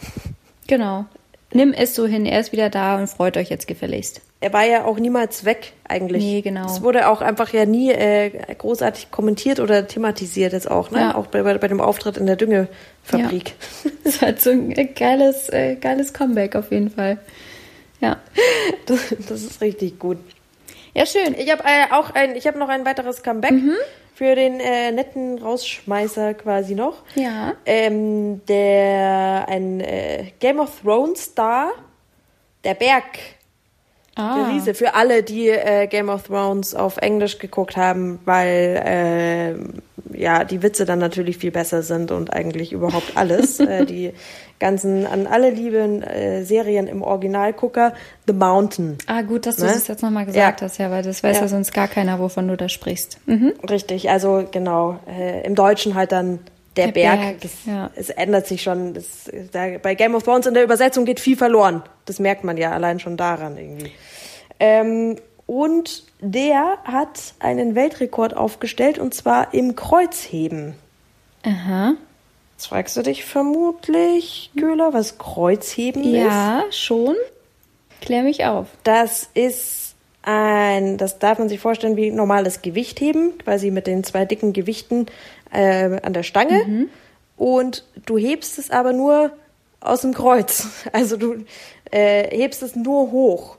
Genau. 0.68 1.06
Nimm 1.54 1.72
es 1.72 1.96
so 1.96 2.06
hin, 2.06 2.26
er 2.26 2.42
ist 2.42 2.52
wieder 2.52 2.70
da 2.70 2.98
und 2.98 3.08
freut 3.08 3.38
euch 3.38 3.50
jetzt 3.50 3.68
gefälligst. 3.68 4.20
Er 4.42 4.52
war 4.52 4.66
ja 4.66 4.84
auch 4.84 5.00
niemals 5.00 5.46
weg, 5.46 5.74
eigentlich. 5.88 6.22
Nee, 6.22 6.42
genau. 6.42 6.66
Es 6.66 6.84
wurde 6.84 7.08
auch 7.08 7.22
einfach 7.22 7.54
ja 7.54 7.66
nie 7.66 7.90
äh, 7.90 8.30
großartig 8.56 9.12
kommentiert 9.12 9.60
oder 9.62 9.88
thematisiert 9.88 10.52
jetzt 10.52 10.70
auch, 10.70 10.92
ne? 10.92 11.00
Ja. 11.00 11.16
Auch 11.16 11.28
bei, 11.28 11.42
bei, 11.44 11.58
bei 11.58 11.68
dem 11.70 11.80
Auftritt 11.80 12.18
in 12.18 12.26
der 12.26 12.36
Düngefabrik. 12.36 13.56
Das 14.04 14.22
hat 14.22 14.42
so 14.42 14.52
ein 14.52 14.74
geiles, 14.94 15.50
äh, 15.50 15.76
geiles 15.76 16.14
Comeback 16.14 16.56
auf 16.56 16.72
jeden 16.72 16.92
Fall. 16.92 17.18
Ja. 18.02 18.18
Das, 18.86 19.14
das 19.28 19.44
ist 19.44 19.62
richtig 19.62 20.00
gut. 20.00 20.18
Ja, 20.94 21.06
schön. 21.06 21.36
Ich 21.38 21.52
habe 21.52 21.64
äh, 21.66 21.94
auch 21.94 22.12
ein, 22.16 22.36
ich 22.36 22.48
habe 22.48 22.58
noch 22.58 22.70
ein 22.70 22.86
weiteres 22.86 23.22
Comeback 23.22 23.52
Mhm. 23.52 23.74
für 24.16 24.34
den 24.36 24.60
äh, 24.60 24.92
netten 24.92 25.38
Rausschmeißer 25.40 26.34
quasi 26.36 26.74
noch. 26.76 27.04
Ja. 27.16 27.54
Ähm, 27.66 28.42
der 28.48 29.46
ein 29.50 29.80
äh, 29.82 30.32
Game 30.40 30.60
of 30.60 30.82
Thrones 30.82 31.24
Star, 31.26 31.72
der 32.64 32.74
Berg, 32.76 33.04
der 34.18 34.24
Ah. 34.26 34.50
Riese. 34.52 34.74
Für 34.74 34.96
alle, 34.96 35.24
die 35.24 35.50
äh, 35.50 35.88
Game 35.88 36.10
of 36.10 36.24
Thrones 36.24 36.74
auf 36.76 36.98
Englisch 36.98 37.40
geguckt 37.40 37.78
haben, 37.78 38.20
weil 38.26 38.82
äh, 40.14 40.18
ja 40.20 40.44
die 40.44 40.64
Witze 40.64 40.86
dann 40.86 41.00
natürlich 41.00 41.38
viel 41.38 41.52
besser 41.52 41.84
sind 41.84 42.12
und 42.12 42.34
eigentlich 42.34 42.72
überhaupt 42.74 43.16
alles. 43.16 43.60
äh, 43.60 43.86
die 43.86 44.14
ganzen 44.60 45.06
an 45.06 45.28
alle 45.28 45.52
lieben 45.52 46.02
äh, 46.02 46.44
Serien 46.44 46.88
im 46.88 47.04
Originalgucker, 47.04 47.94
The 48.26 48.34
Mountain. 48.34 48.98
Ah, 49.06 49.22
gut, 49.22 49.46
dass 49.46 49.58
du 49.58 49.66
Ne? 49.66 49.72
es 49.72 49.88
jetzt 49.88 50.02
nochmal 50.02 50.26
gesagt 50.26 50.62
Ja. 50.62 50.66
hast, 50.66 50.80
ja, 50.80 50.90
weil 50.90 51.04
das 51.04 51.22
weiß 51.22 51.36
ja. 51.38 51.42
Ja. 51.44 51.48
sonst 51.48 51.74
gar 51.74 51.88
keiner, 51.88 52.18
wovon 52.20 52.48
du 52.48 52.58
da 52.58 52.68
sprichst. 52.68 53.20
Mhm. 53.28 53.54
Richtig, 53.70 54.10
also 54.10 54.46
genau. 54.50 55.00
Äh, 55.08 55.46
Im 55.46 55.54
Deutschen 55.54 55.94
halt 55.94 56.12
dann 56.12 56.40
der, 56.78 56.86
Der 56.88 56.92
Berg. 56.94 57.20
Berg, 57.20 57.42
das, 57.42 57.52
ja. 57.66 57.92
Es 57.96 58.10
ändert 58.10 58.48
sich 58.48 58.62
schon. 58.62 58.94
Das, 58.94 59.30
da, 59.52 59.78
bei 59.82 59.96
Game 59.96 60.16
of 60.16 60.24
Thrones 60.24 60.46
in 60.46 60.54
der 60.54 60.64
Übersetzung 60.64 61.06
geht 61.06 61.20
viel 61.20 61.36
verloren. 61.36 61.84
Das 62.06 62.20
merkt 62.20 62.44
man 62.44 62.58
ja 62.58 62.72
allein 62.72 63.00
schon 63.00 63.18
daran 63.18 63.58
irgendwie. 63.58 63.92
Ähm, 64.60 65.18
und 65.46 66.04
der 66.20 66.78
hat 66.84 67.34
einen 67.40 67.76
Weltrekord 67.76 68.36
aufgestellt 68.36 69.00
und 69.00 69.14
zwar 69.14 69.54
im 69.54 69.76
Kreuzheben. 69.76 70.76
Aha. 71.44 71.96
Jetzt 72.56 72.68
fragst 72.68 72.98
du 72.98 73.04
dich 73.04 73.24
vermutlich, 73.24 74.52
Köhler, 74.58 74.94
was 74.94 75.18
Kreuzheben 75.18 76.04
ist? 76.04 76.24
Ja, 76.24 76.64
schon. 76.72 77.16
Klär 78.02 78.24
mich 78.24 78.46
auf. 78.46 78.68
Das 78.84 79.30
ist 79.34 79.96
ein, 80.24 80.98
das 80.98 81.20
darf 81.20 81.40
man 81.40 81.48
sich 81.48 81.60
vorstellen 81.60 81.96
wie 81.96 82.12
normales 82.12 82.62
Gewichtheben, 82.62 83.38
quasi 83.38 83.72
mit 83.72 83.88
den 83.88 84.04
zwei 84.04 84.26
dicken 84.26 84.52
Gewichten 84.52 85.06
äh, 85.52 86.00
an 86.02 86.14
der 86.14 86.24
Stange. 86.24 86.88
Und 87.38 87.84
du 88.06 88.18
hebst 88.18 88.58
es 88.58 88.72
aber 88.72 88.94
nur 88.94 89.32
aus 89.80 90.02
dem 90.02 90.14
Kreuz. 90.14 90.68
Also 90.92 91.18
du 91.18 91.46
äh, 91.92 92.36
hebst 92.36 92.64
es 92.64 92.76
nur 92.76 93.12
hoch. 93.12 93.58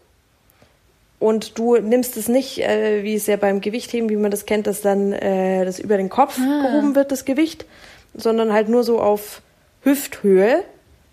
Und 1.21 1.59
du 1.59 1.77
nimmst 1.77 2.17
es 2.17 2.29
nicht, 2.29 2.59
äh, 2.59 3.03
wie 3.03 3.15
es 3.15 3.27
ja 3.27 3.37
beim 3.37 3.61
Gewichtheben, 3.61 4.09
wie 4.09 4.17
man 4.17 4.31
das 4.31 4.47
kennt, 4.47 4.67
dass 4.67 4.83
dann 4.83 5.13
äh, 5.13 5.65
das 5.65 5.81
über 5.81 5.97
den 5.97 6.09
Kopf 6.09 6.37
gehoben 6.37 6.95
wird, 6.95 7.11
das 7.11 7.25
Gewicht, 7.25 7.67
sondern 8.15 8.53
halt 8.53 8.69
nur 8.69 8.85
so 8.85 9.01
auf 9.01 9.43
Hüfthöhe 9.83 10.63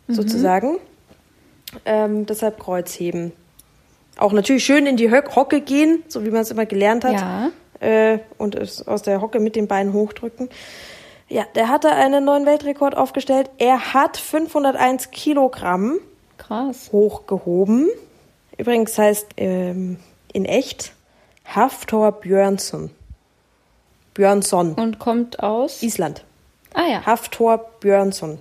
sozusagen. 0.07 0.77
Ähm, 1.85 2.25
deshalb 2.25 2.59
Kreuzheben. 2.59 3.31
Auch 4.17 4.31
natürlich 4.31 4.63
schön 4.63 4.85
in 4.85 4.95
die 4.95 5.11
Hocke 5.11 5.61
gehen, 5.61 6.03
so 6.07 6.23
wie 6.23 6.29
man 6.29 6.41
es 6.41 6.51
immer 6.51 6.65
gelernt 6.65 7.03
hat. 7.03 7.13
Ja. 7.13 7.51
Äh, 7.85 8.19
und 8.37 8.55
es 8.55 8.87
aus 8.87 9.01
der 9.03 9.21
Hocke 9.21 9.39
mit 9.39 9.55
den 9.55 9.67
Beinen 9.67 9.93
hochdrücken. 9.93 10.49
Ja, 11.27 11.43
der 11.55 11.69
hatte 11.69 11.91
einen 11.91 12.23
neuen 12.25 12.45
Weltrekord 12.45 12.95
aufgestellt. 12.97 13.49
Er 13.57 13.93
hat 13.93 14.17
501 14.17 15.11
Kilogramm 15.11 15.99
Krass. 16.37 16.89
hochgehoben. 16.91 17.89
Übrigens 18.57 18.97
heißt 18.97 19.27
ähm, 19.37 19.97
in 20.33 20.45
echt 20.45 20.93
Haftor 21.45 22.11
Björnsson. 22.11 22.91
Björnsson, 24.13 24.73
Und 24.75 24.99
kommt 24.99 25.41
aus? 25.43 25.83
Island. 25.83 26.23
Ah 26.73 26.87
ja. 26.89 27.05
Haftor 27.05 27.57
Björnsson. 27.79 28.39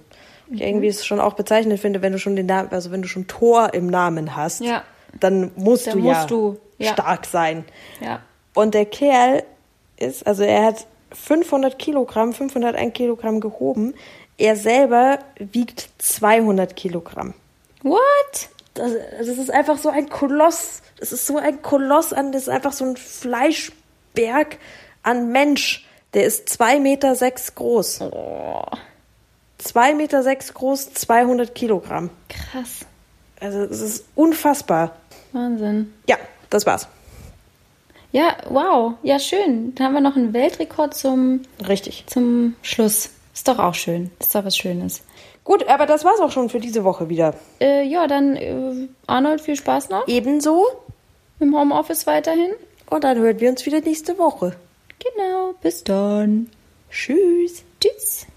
Ich 0.50 0.60
irgendwie 0.60 0.88
es 0.88 1.04
schon 1.04 1.20
auch 1.20 1.34
bezeichnet 1.34 1.80
finde, 1.80 2.02
wenn 2.02 2.12
du 2.12 2.18
schon 2.18 2.36
den 2.36 2.46
Namen, 2.46 2.68
also 2.70 2.90
wenn 2.90 3.02
du 3.02 3.08
schon 3.08 3.26
Thor 3.26 3.72
im 3.74 3.86
Namen 3.88 4.36
hast, 4.36 4.60
Ja. 4.60 4.84
dann 5.18 5.50
musst 5.56 5.86
Dann 5.86 5.98
du 6.00 6.06
ja 6.08 6.14
musst 6.14 6.30
du, 6.30 6.58
ja. 6.78 6.92
stark 6.92 7.26
sein. 7.26 7.64
Ja. 8.00 8.20
Und 8.54 8.74
der 8.74 8.86
Kerl 8.86 9.42
ist, 9.96 10.26
also 10.26 10.42
er 10.44 10.64
hat 10.64 10.86
500 11.12 11.78
Kilogramm, 11.78 12.32
501 12.32 12.92
Kilogramm 12.94 13.40
gehoben. 13.40 13.94
Er 14.38 14.56
selber 14.56 15.18
wiegt 15.38 15.88
200 15.98 16.74
Kilogramm. 16.74 17.34
What? 17.82 18.48
Das, 18.74 18.92
das 19.18 19.28
ist 19.28 19.50
einfach 19.50 19.78
so 19.78 19.88
ein 19.90 20.08
Koloss. 20.08 20.82
Das 20.98 21.12
ist 21.12 21.26
so 21.26 21.36
ein 21.36 21.62
Koloss 21.62 22.12
an, 22.12 22.32
das 22.32 22.42
ist 22.42 22.48
einfach 22.48 22.72
so 22.72 22.84
ein 22.84 22.96
Fleischberg 22.96 24.58
an 25.02 25.30
Mensch. 25.30 25.86
Der 26.14 26.24
ist 26.24 26.48
zwei 26.48 26.78
Meter 26.80 27.14
sechs 27.14 27.54
groß. 27.54 28.00
Oh, 28.02 28.64
Zwei 29.58 29.94
Meter 29.94 30.22
sechs 30.22 30.52
groß, 30.52 30.92
200 30.94 31.54
Kilogramm. 31.54 32.10
krass. 32.28 32.80
Also 33.40 33.60
es 33.64 33.80
ist 33.80 34.04
unfassbar. 34.14 34.96
Wahnsinn. 35.32 35.92
Ja, 36.08 36.16
das 36.50 36.66
war's. 36.66 36.86
Ja, 38.14 38.36
wow. 38.48 38.94
Ja, 39.02 39.18
schön. 39.18 39.74
Dann 39.74 39.86
haben 39.86 39.94
wir 39.94 40.00
noch 40.00 40.14
einen 40.14 40.32
Weltrekord 40.32 40.94
zum, 40.94 41.40
Richtig. 41.66 42.04
zum 42.06 42.54
Schluss. 42.62 43.10
Ist 43.34 43.48
doch 43.48 43.58
auch 43.58 43.74
schön. 43.74 44.12
Ist 44.20 44.32
doch 44.36 44.44
was 44.44 44.56
Schönes. 44.56 45.02
Gut, 45.42 45.66
aber 45.66 45.84
das 45.84 46.04
war's 46.04 46.20
auch 46.20 46.30
schon 46.30 46.48
für 46.48 46.60
diese 46.60 46.84
Woche 46.84 47.08
wieder. 47.08 47.34
Äh, 47.60 47.82
ja, 47.82 48.06
dann 48.06 48.36
äh, 48.36 48.86
Arnold, 49.08 49.40
viel 49.40 49.56
Spaß 49.56 49.88
noch 49.88 50.06
Ebenso. 50.06 50.64
im 51.40 51.58
Homeoffice 51.58 52.06
weiterhin. 52.06 52.52
Und 52.88 53.02
dann 53.02 53.18
hören 53.18 53.40
wir 53.40 53.50
uns 53.50 53.66
wieder 53.66 53.80
nächste 53.80 54.16
Woche. 54.16 54.54
Genau. 55.00 55.54
Bis 55.60 55.82
dann. 55.82 56.50
Tschüss. 56.90 57.64
Tschüss. 57.80 58.28